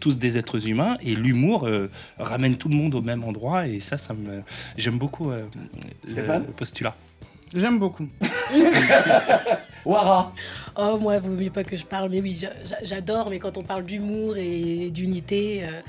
[0.00, 3.80] tous des êtres humains et l'humour euh, ramène tout le monde au même endroit et
[3.80, 4.42] ça ça me
[4.78, 5.44] j'aime beaucoup euh,
[6.04, 6.94] le Stéphane postulat.
[7.54, 8.08] J'aime beaucoup.
[9.84, 10.32] Wara.
[10.76, 13.56] Oh, moi, vaut mieux pas que je parle, mais oui, j'a- j'a- j'adore, mais quand
[13.58, 15.80] on parle d'humour et d'unité, euh,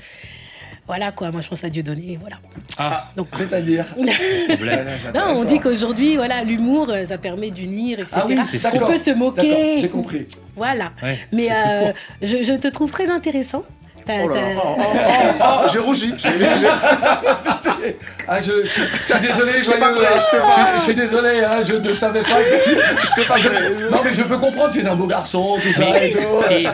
[0.86, 2.36] voilà quoi, moi je pense à Dieu donné, voilà.
[2.78, 3.84] Ah, Donc, c'est-à-dire
[5.14, 8.16] non, on dit qu'aujourd'hui, voilà, l'humour, euh, ça permet d'unir, etc.
[8.20, 8.70] Ah oui, c'est ça.
[8.74, 9.78] on peut se moquer.
[9.80, 10.26] j'ai compris.
[10.54, 10.92] Voilà.
[11.02, 13.62] Ouais, Mais euh, je, je te trouve très intéressant.
[14.08, 16.14] Oh là oh, oh, oh, oh, j'ai rougi.
[16.16, 16.28] j'ai-
[18.28, 21.40] Ah, je, je- je suis désolé, Je pas prêt, je je, pas- je suis désolé,
[21.44, 22.28] hein, je ne savais pas.
[23.04, 23.70] Je t'ai pas prêt.
[23.90, 26.18] Non, mais je peux comprendre, tu es un beau garçon, tout ça et tout.
[26.52, 26.66] Et-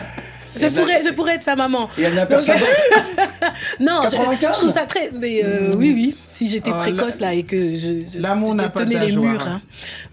[0.55, 1.89] Je pourrais, je pourrais être sa maman.
[1.97, 2.71] Et elle n'a Donc- personne d'autre.
[3.79, 4.55] non, je, 95?
[4.55, 5.11] je trouve ça très.
[5.11, 6.15] Mais euh, oui, oui.
[6.31, 9.15] Si j'étais Oh, précoce là et que je, je, L'amour je n'a pas tenais les
[9.15, 9.61] murs, hein,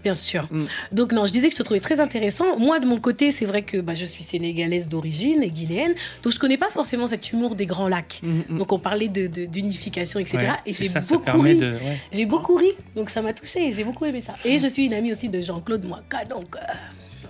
[0.03, 0.47] bien sûr.
[0.91, 2.57] Donc non, je disais que je te trouvais très intéressant.
[2.59, 6.31] Moi, de mon côté, c'est vrai que bah, je suis sénégalaise d'origine et guinéenne, donc
[6.31, 8.21] je connais pas forcément cet humour des grands lacs.
[8.49, 10.37] Donc on parlait de de- d'unification, etc.
[10.37, 11.55] Ouais, et j'ai beaucoup ri.
[11.57, 11.99] de- ouais.
[12.11, 13.71] J'ai beaucoup ri, donc ça m'a touché.
[13.73, 14.33] J'ai beaucoup aimé ça.
[14.45, 16.55] Et je suis une amie aussi de Jean-Claude Moaka, donc.
[16.55, 16.59] euh,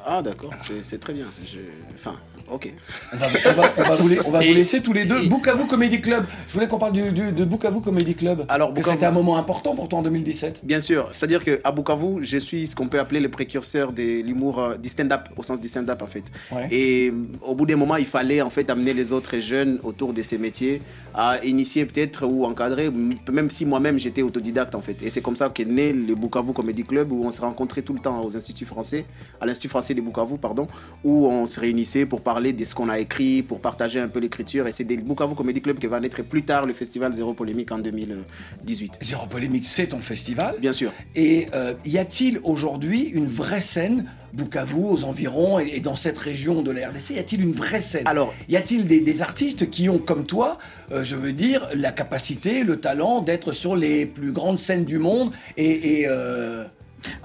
[0.05, 1.25] Ah, d'accord, c'est c'est très bien.
[1.45, 1.59] Je-
[1.95, 2.15] Enfin,
[2.51, 2.73] ok.
[3.13, 5.05] On va, on va- on va vous, la- on va Et- vous laisser tous les
[5.05, 5.27] deux.
[5.27, 6.25] Bukavu Comedy Club.
[6.47, 8.45] Je voulais qu'on parle du, du- de Bukavu Comedy Club.
[8.49, 10.61] Alors, Bukavu- c'était un moment important pour toi en 2017.
[10.63, 14.59] Bien sûr, c'est-à-dire qu'à Bukavu, je suis ce qu'on peut appeler le précurseur de l'humour,
[14.59, 16.23] euh, du stand-up, au sens du stand-up en fait.
[16.51, 16.67] Ouais.
[16.71, 17.13] Et euh,
[17.47, 20.39] au bout d'un moment, il fallait en fait amener les autres jeunes autour de ces
[20.39, 20.81] métiers
[21.13, 22.89] à initier peut-être ou encadrer,
[23.31, 25.03] même si moi-même j'étais autodidacte en fait.
[25.03, 27.93] Et c'est comme ça qu'est né le Bukavu Comedy Club où on se rencontrait tout
[27.93, 29.05] le temps aux instituts français,
[29.39, 30.67] à l'Institut français de Bukavu, pardon,
[31.03, 34.19] où on se réunissait pour parler de ce qu'on a écrit, pour partager un peu
[34.19, 34.67] l'écriture.
[34.67, 37.71] Et c'est des Bukavu Comedy Club qui va naître plus tard le festival Zéro Polémique
[37.71, 38.99] en 2018.
[39.01, 40.55] Zéro Polémique, c'est ton festival.
[40.59, 40.91] Bien sûr.
[41.15, 46.17] Et euh, y a-t-il aujourd'hui une vraie scène, Bukavu, aux environs et, et dans cette
[46.17, 48.03] région de la RDC, y a-t-il une vraie scène?
[48.05, 50.57] Alors, y a-t-il des, des artistes qui ont, comme toi,
[50.91, 54.97] euh, je veux dire, la capacité, le talent d'être sur les plus grandes scènes du
[54.97, 56.01] monde et.
[56.01, 56.65] et, euh,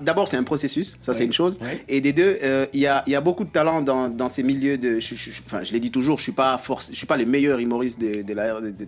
[0.01, 1.59] D'abord, c'est un processus, ça c'est une chose.
[1.63, 1.69] Oui.
[1.89, 4.29] Et des deux, euh, il y, a, il y a beaucoup de talent dans, dans
[4.29, 5.01] ces milieux de.
[5.01, 7.17] Je, je- je- enfin, je l'ai dit toujours, je suis pas force, je suis pas
[7.17, 8.85] le meilleur humoriste de, de la, de, de,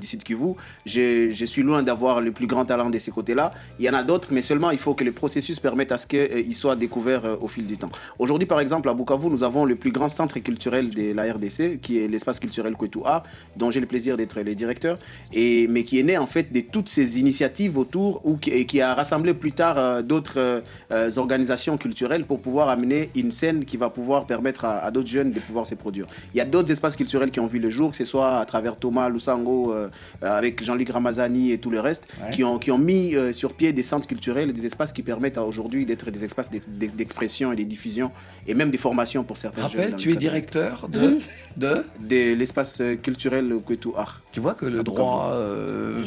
[0.00, 0.54] du Sud Kivu.
[0.84, 3.52] Je, je suis loin d'avoir le plus grand talent de ces côtés-là.
[3.78, 6.06] Il y en a d'autres, mais seulement il faut que le processus permette à ce
[6.06, 7.90] qu'ils soient découverts euh, au fil du temps.
[8.18, 11.80] Aujourd'hui, par exemple, à Bukavu, nous avons le plus grand centre culturel de la RDC,
[11.80, 13.22] qui est l'espace culturel Kwetua,
[13.56, 14.98] dont j'ai le plaisir d'être le directeur,
[15.32, 18.64] et, mais qui est né en fait de toutes ces initiatives autour, ou qui, et
[18.66, 20.62] qui a rassemblé plus tard euh, d'autres
[20.92, 25.08] euh, organisations culturelles pour pouvoir amener une scène qui va pouvoir permettre à, à d'autres
[25.08, 26.06] jeunes de pouvoir se produire.
[26.34, 28.44] Il y a d'autres espaces culturels qui ont vu le jour, que ce soit à
[28.46, 29.88] travers Thomas Lusango, euh,
[30.22, 32.30] avec Jean-Luc Ramazani et tout le reste, Ouais.
[32.30, 35.02] qui, ont, qui ont mis euh, sur pied des centres culturels et des espaces qui
[35.02, 38.10] permettent aujourd'hui d'être des espaces d'ex- d'ex- d'expression et de diffusion,
[38.46, 39.80] et même des formations pour certains jeunes.
[39.82, 41.18] Rappelle, tu es directeur de.
[41.56, 44.20] de de l'espace culturel Kwetu Art.
[44.32, 46.04] tu vois que le droit euh,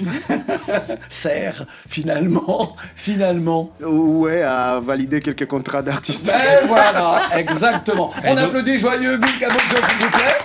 [1.09, 3.71] sert finalement, finalement.
[3.99, 6.27] Ouais, à valider quelques contrats d'artistes.
[6.27, 8.11] Ben voilà, exactement.
[8.23, 10.37] On Et donc- applaudit Joyeux Bill Cabocho, s'il vous plaît.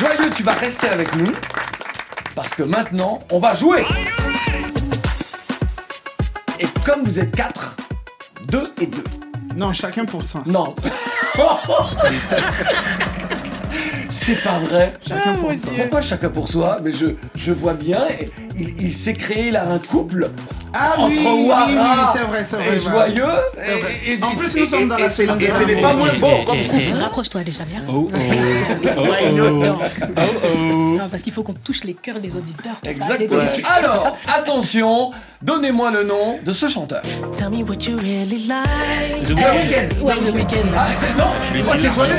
[0.00, 1.32] Joyeux, tu vas rester avec nous.
[2.34, 3.84] Parce que maintenant, on va jouer.
[6.60, 7.76] Et comme vous êtes quatre,
[8.48, 9.04] deux et deux.
[9.56, 10.40] Non, chacun pour ça.
[10.46, 10.74] Non.
[14.10, 14.92] C'est pas vrai.
[15.06, 15.70] Chacun pour soi.
[15.78, 16.78] Pourquoi chacun pour soi?
[16.82, 18.06] Mais je, je vois bien,
[18.56, 20.30] il, il s'est créé là un couple
[20.74, 21.76] Ah oui, oui, oui,
[22.12, 22.66] c'est vrai, c'est vrai.
[22.76, 22.90] et bah.
[22.90, 23.24] Joyeux.
[23.54, 24.00] C'est vrai.
[24.06, 25.92] et- et- En plus, et- nous sommes dans et la seconde et ce n'est pas
[25.94, 27.82] moins bon comme Eh, eh, Rapproche-toi déjà, viens.
[27.88, 28.16] Oh oh.
[28.98, 30.87] Oh oh.
[30.98, 31.08] Non.
[31.08, 32.76] Parce qu'il faut qu'on touche les cœurs des auditeurs.
[32.84, 33.42] Exactement.
[33.76, 35.10] Alors, attention,
[35.42, 37.02] donnez-moi le nom de ce chanteur.
[37.36, 39.24] Tell me what you really like.
[39.24, 40.02] The Weeknd.
[40.04, 40.68] Ouais, The Weeknd.
[40.76, 42.14] Ah, c'est non, l'ai je crois que dit c'est joyeux.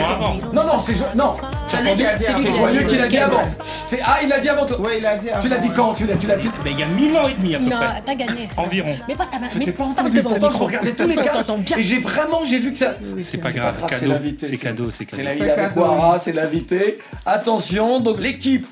[0.53, 1.35] Non, non, c'est jo- non.
[1.67, 2.55] C'est C'est lui qui a dit avant.
[2.55, 3.41] joyeux qui l'a dit avant.
[3.85, 4.79] C'est ah, il l'a dit avant toi.
[4.81, 5.27] Ouais, il a dit.
[5.41, 6.47] Tu l'as dit quand Tu l'as, tu l'as, tu.
[6.63, 8.47] Ben, il y a mille ans et demi à peu Non, t'as gagné.
[8.57, 8.95] Environ.
[9.07, 9.47] Mais pas ta main.
[9.53, 10.21] Je mais t'ai pas entendu.
[10.21, 11.33] Pourtant, je regardais tous les cas.
[11.77, 12.95] Et j'ai vraiment, j'ai vu que ça.
[13.21, 14.11] C'est pas grave, c'est cadeau.
[14.11, 15.23] l'invité, C'est cadeau, c'est cadeau.
[15.27, 15.75] avec.
[15.75, 16.99] Ouara, c'est l'invité.
[17.25, 18.67] Attention, donc l'équipe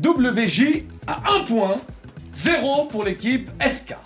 [0.00, 1.76] WJ a un point,
[2.34, 3.96] zéro pour l'équipe SK.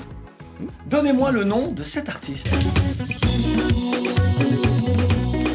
[0.87, 2.49] Donnez-moi le nom de cet artiste.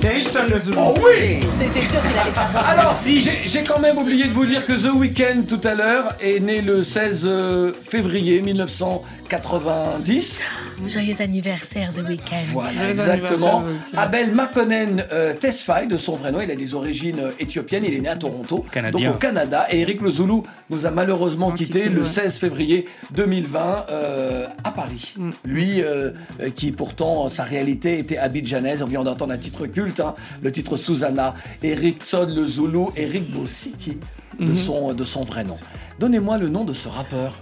[0.04, 0.78] Le Zulu.
[0.80, 2.68] Oh oui C'était sûr qu'il allait savoir.
[2.68, 6.16] Alors, j'ai j'ai quand même oublié de vous dire que The Weeknd tout à l'heure
[6.20, 10.40] est né le 16 euh, février 1990.
[10.88, 12.44] Joyeux anniversaire, The Weeknd.
[12.52, 13.64] Voilà, Joyeux exactement.
[13.96, 17.96] Abel Makonnen euh, Tesfaye, de son vrai nom, il a des origines euh, éthiopiennes, il
[17.96, 19.08] est né à Toronto, Canadien.
[19.10, 19.68] donc au Canada.
[19.70, 22.08] Et Eric Le Zoulou nous a malheureusement quitté quitté, le ouais.
[22.08, 25.14] 16 février 2020 euh, à Paris.
[25.18, 25.30] Mm.
[25.46, 26.12] Lui, euh,
[26.56, 30.78] qui pourtant, sa réalité était abidjanaise, on vient d'entendre un titre culte, hein, le titre
[30.78, 33.98] Susanna, Eric Sod Le Zoulou, Eric Bossiki,
[34.40, 34.56] de, Mhm.
[34.56, 35.58] son, de son vrai nom.
[36.00, 37.38] Donnez-moi le nom de ce rappeur.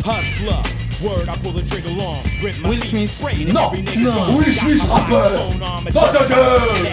[2.66, 3.22] Will Smith.
[3.54, 4.36] Non, non.
[4.38, 5.32] Will Smith rappeur.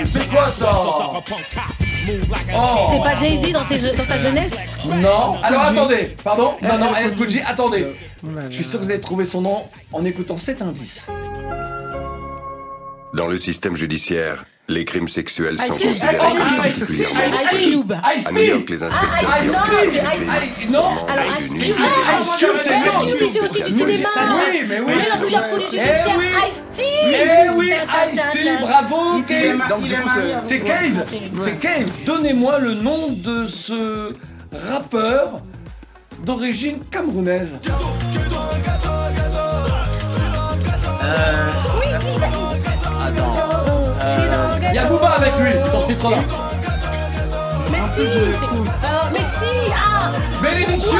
[0.04, 0.82] C'est quoi ça
[2.54, 2.88] Oh.
[2.92, 4.64] C'est pas Jay-Z dans, ses je- dans sa jeunesse?
[4.86, 5.32] Non.
[5.42, 6.52] Alors attendez, pardon?
[6.62, 7.86] Non, non, El Kouji, attendez.
[8.48, 11.08] Je suis sûr que vous allez trouver son nom en écoutant cet indice.
[13.16, 17.20] Dans le système judiciaire, les crimes sexuels Ice sont Cube, considérés Ice comme Cube, particulièrement
[17.30, 17.92] Ice Cube.
[18.18, 20.70] Ice À New York, les inspecteurs Ah, qui non, enquêtent c'est Ice crimes Cube.
[20.70, 21.06] Non.
[21.08, 24.08] Alors, Ice Cube, ah, Ice Cube, c'est Ice Cube, fait aussi du cinéma.
[24.52, 24.92] Oui, mais oui.
[24.96, 25.04] Mais
[25.48, 26.14] produit Eh judiciaire.
[26.18, 26.26] oui.
[26.48, 26.82] Ice-T.
[27.08, 27.72] Eh oui,
[28.60, 28.96] bravo.
[29.16, 31.06] Il du est coup, marié c'est- C'est Case.
[31.40, 31.92] C'est Case.
[32.04, 34.12] Donnez-moi le nom de ce
[34.70, 35.38] rappeur
[36.22, 37.58] d'origine camerounaise.
[44.68, 46.16] Il y a Booba avec lui sur ce titre-là.
[47.70, 50.10] Mais si, c'est Euh, Mais si, ah!
[50.42, 50.98] Bénédiction!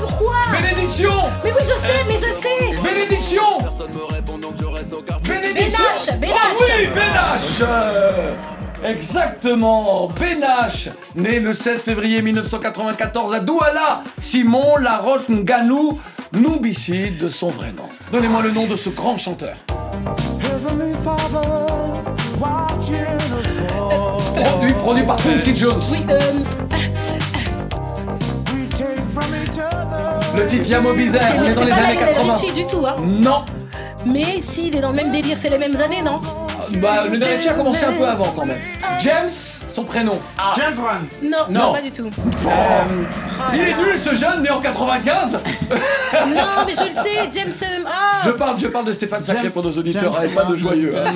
[0.00, 0.36] Pourquoi?
[0.52, 1.10] Bénédiction!
[1.44, 2.82] Mais oui, je sais, mais je sais!
[2.82, 3.58] Bénédiction!
[5.22, 5.82] Bénédiction!
[6.04, 6.38] Bénache, Bénache.
[6.38, 7.60] Ah oui, Bénache!
[7.62, 8.34] Euh,
[8.84, 16.00] Exactement, Bénache, né le 16 février 1994 à Douala, Simon Laroche Nganou,
[16.32, 17.88] Noubissi de son vrai nom.
[18.12, 19.56] Donnez-moi le nom de ce grand chanteur.
[24.78, 25.80] Produit, par Quincy Jones.
[25.92, 26.18] Oui, euh...
[30.36, 32.32] Le titre Yamo Bizarre, C'est on est dans les pas années Lionel 80.
[32.34, 33.44] Richie du tout, hein Non,
[34.06, 36.20] Mais si, il est dans le même délire, c'est les mêmes années, non?
[36.76, 38.56] Bah, le Richie a commencé un peu avant quand même.
[39.00, 39.28] James,
[39.68, 40.18] son prénom.
[40.56, 41.06] James Brown.
[41.22, 41.60] Non, Non.
[41.68, 42.10] non, pas du tout.
[43.54, 45.32] Il est nul ce jeune, né en 95
[46.12, 47.52] Non, mais je le sais, James...
[47.62, 50.34] euh, Ah Je parle, je parle de Stéphane Sacré James- pour nos auditeurs, James avec
[50.34, 50.94] pas de joyeux.
[51.04, 51.12] hein.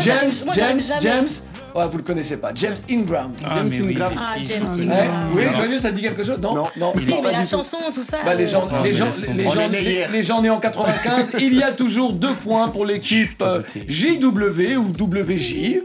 [0.00, 0.80] James, James.
[1.00, 1.28] James.
[1.74, 2.52] Ouais, vous le connaissez pas.
[2.54, 3.32] James Ingram.
[3.44, 4.52] Ah, mais oui, Ah, mais si.
[4.52, 4.82] James Ouais.
[5.00, 5.32] Ingram.
[5.34, 6.38] Oui, joyeux, ça dit quelque chose?
[6.40, 6.92] Non, non.
[7.00, 8.18] Si, mais pas la chanson, tout ça...
[8.24, 11.54] Bah, les gens, euh, les gens, mais les gens, les, les nés en 95, il
[11.54, 15.80] y a toujours deux points pour l'équipe euh, JW ou WJ.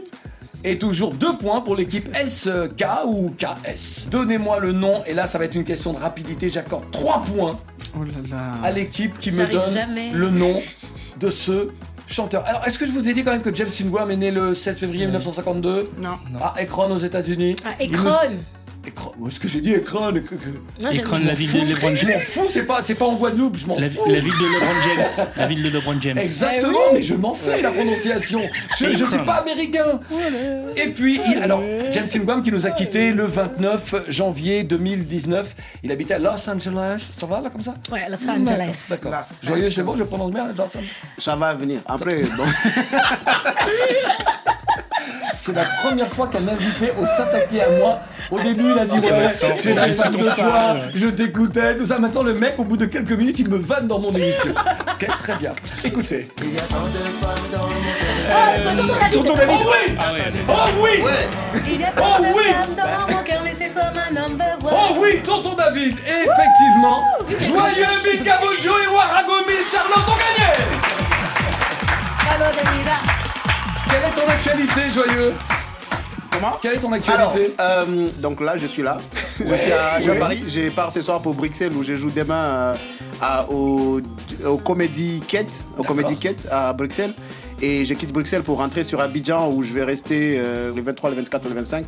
[0.62, 4.08] Et toujours deux points pour l'équipe SK ou KS.
[4.10, 6.50] Donnez-moi le nom, et là ça va être une question de rapidité.
[6.50, 7.58] J'accorde trois points
[7.98, 8.42] Oh là là.
[8.62, 10.10] à l'équipe qui me donne jamais.
[10.12, 10.60] le nom
[11.18, 11.68] de ce
[12.12, 12.44] chanteur.
[12.46, 14.54] Alors, est-ce que je vous ai dit quand même que James Ingram est né le
[14.54, 16.08] 16 février 1952 Non.
[16.42, 17.56] À Ekron aux États-Unis.
[17.64, 17.90] Ah, Il
[19.18, 20.10] Où est-ce que j'ai dit j'aime- Ekron,
[21.16, 21.58] je la m'en ville fous.
[21.58, 22.20] de LeBron Je m'en James.
[22.20, 24.00] fous, c'est pas, c'est pas en Guadeloupe, je m'en La, fous.
[24.06, 25.26] la ville de LeBron James.
[25.36, 26.18] La ville de LeBron James.
[26.22, 28.40] Exactement, mais je m'en fais la prononciation.
[28.78, 30.00] Je ne suis pas américain.
[30.76, 31.62] Et puis, il- alors,
[31.92, 35.54] James Ingram qui nous a quitté le 29 janvier 2019.
[35.84, 37.10] Il habitait à Los Angeles.
[37.18, 37.74] Ça va là comme ça?
[37.92, 38.86] Ouais, Los Angeles.
[38.88, 39.12] D'accord.
[39.42, 40.46] Joyeux, c'est bon, je prononce bien.
[40.48, 40.88] Los Angeles.
[41.18, 41.80] Ça va venir.
[41.86, 42.44] Après, bon.
[45.42, 48.00] C'est la première fois qu'un invité ose s'attaquer à moi.
[48.30, 49.30] Au début, il a dit Ouais,
[49.62, 51.98] j'ai ton de toi, je t'écoutais, tout ça.
[51.98, 54.50] Maintenant, le mec, au bout de quelques minutes, il me vanne dans mon émission.
[54.52, 55.52] Ok, très bien.
[55.82, 56.28] Écoutez.
[58.30, 59.12] Ah, tonton David.
[59.12, 59.56] Tonton David.
[59.62, 59.94] Oh oui
[60.46, 60.90] Ah Oh oui
[61.66, 64.72] Il y a Oh pas de dans mon cœur, mais c'est toi ma number one.
[64.72, 68.18] Oh oui, tonton David Et effectivement, joyeux possible.
[68.18, 70.50] Bikabojo et Waragomis Charlotte ont gagné.
[73.90, 75.32] Quelle est ton actualité, joyeux
[76.30, 78.98] Comment Quelle est ton Alors, actualité euh, donc là, je suis là.
[79.40, 80.44] Je suis à, Paris.
[80.46, 82.74] Je pars ce soir pour Bruxelles où je joue demain euh,
[83.22, 84.00] à- au,
[84.46, 87.14] au Comedy Quête, au Comedy Quête à Bruxelles.
[87.62, 91.10] Et je quitte Bruxelles pour rentrer sur Abidjan où je vais rester euh, le 23,
[91.10, 91.86] le 24, le 25.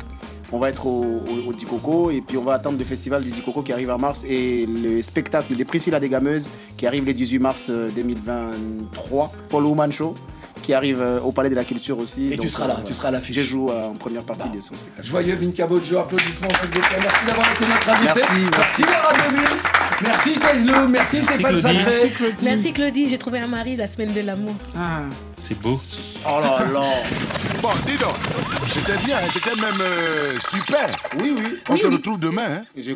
[0.51, 3.31] On va être au, au, au Dikoko et puis on va attendre le festival du
[3.31, 7.13] Dikoko qui arrive en mars et le spectacle des Priscilla des Gameuses qui arrive le
[7.13, 10.15] 18 mars euh, 2023 pour le Woman Show
[10.63, 12.31] qui arrive euh, au Palais de la Culture aussi.
[12.33, 13.35] Et tu seras là, euh, tu seras à l'affiche.
[13.35, 15.07] Je joue euh, en première partie de son spectacle.
[15.07, 16.97] Joyeux Bikabojo, applaudissements s'il vous plaît.
[17.01, 18.13] Merci d'avoir été notre invité.
[18.15, 19.63] Merci, Merci Waragomis.
[20.03, 20.87] Merci Kaislou.
[20.89, 21.61] Merci Stéphane Claudie.
[21.61, 21.83] Sacré.
[21.85, 22.35] Merci Claudie.
[22.45, 24.55] Merci Claudie, j'ai trouvé un mari la semaine de l'amour.
[24.75, 25.01] Ah.
[25.37, 25.79] C'est beau.
[26.25, 26.81] Oh là là
[27.61, 28.15] Bon, dis donc,
[28.67, 30.87] c'était bien, c'était même euh, super.
[31.19, 31.57] Oui, oui.
[31.69, 31.93] On Oui, se oui.
[31.95, 32.61] retrouve demain.
[32.77, 32.95] Hein.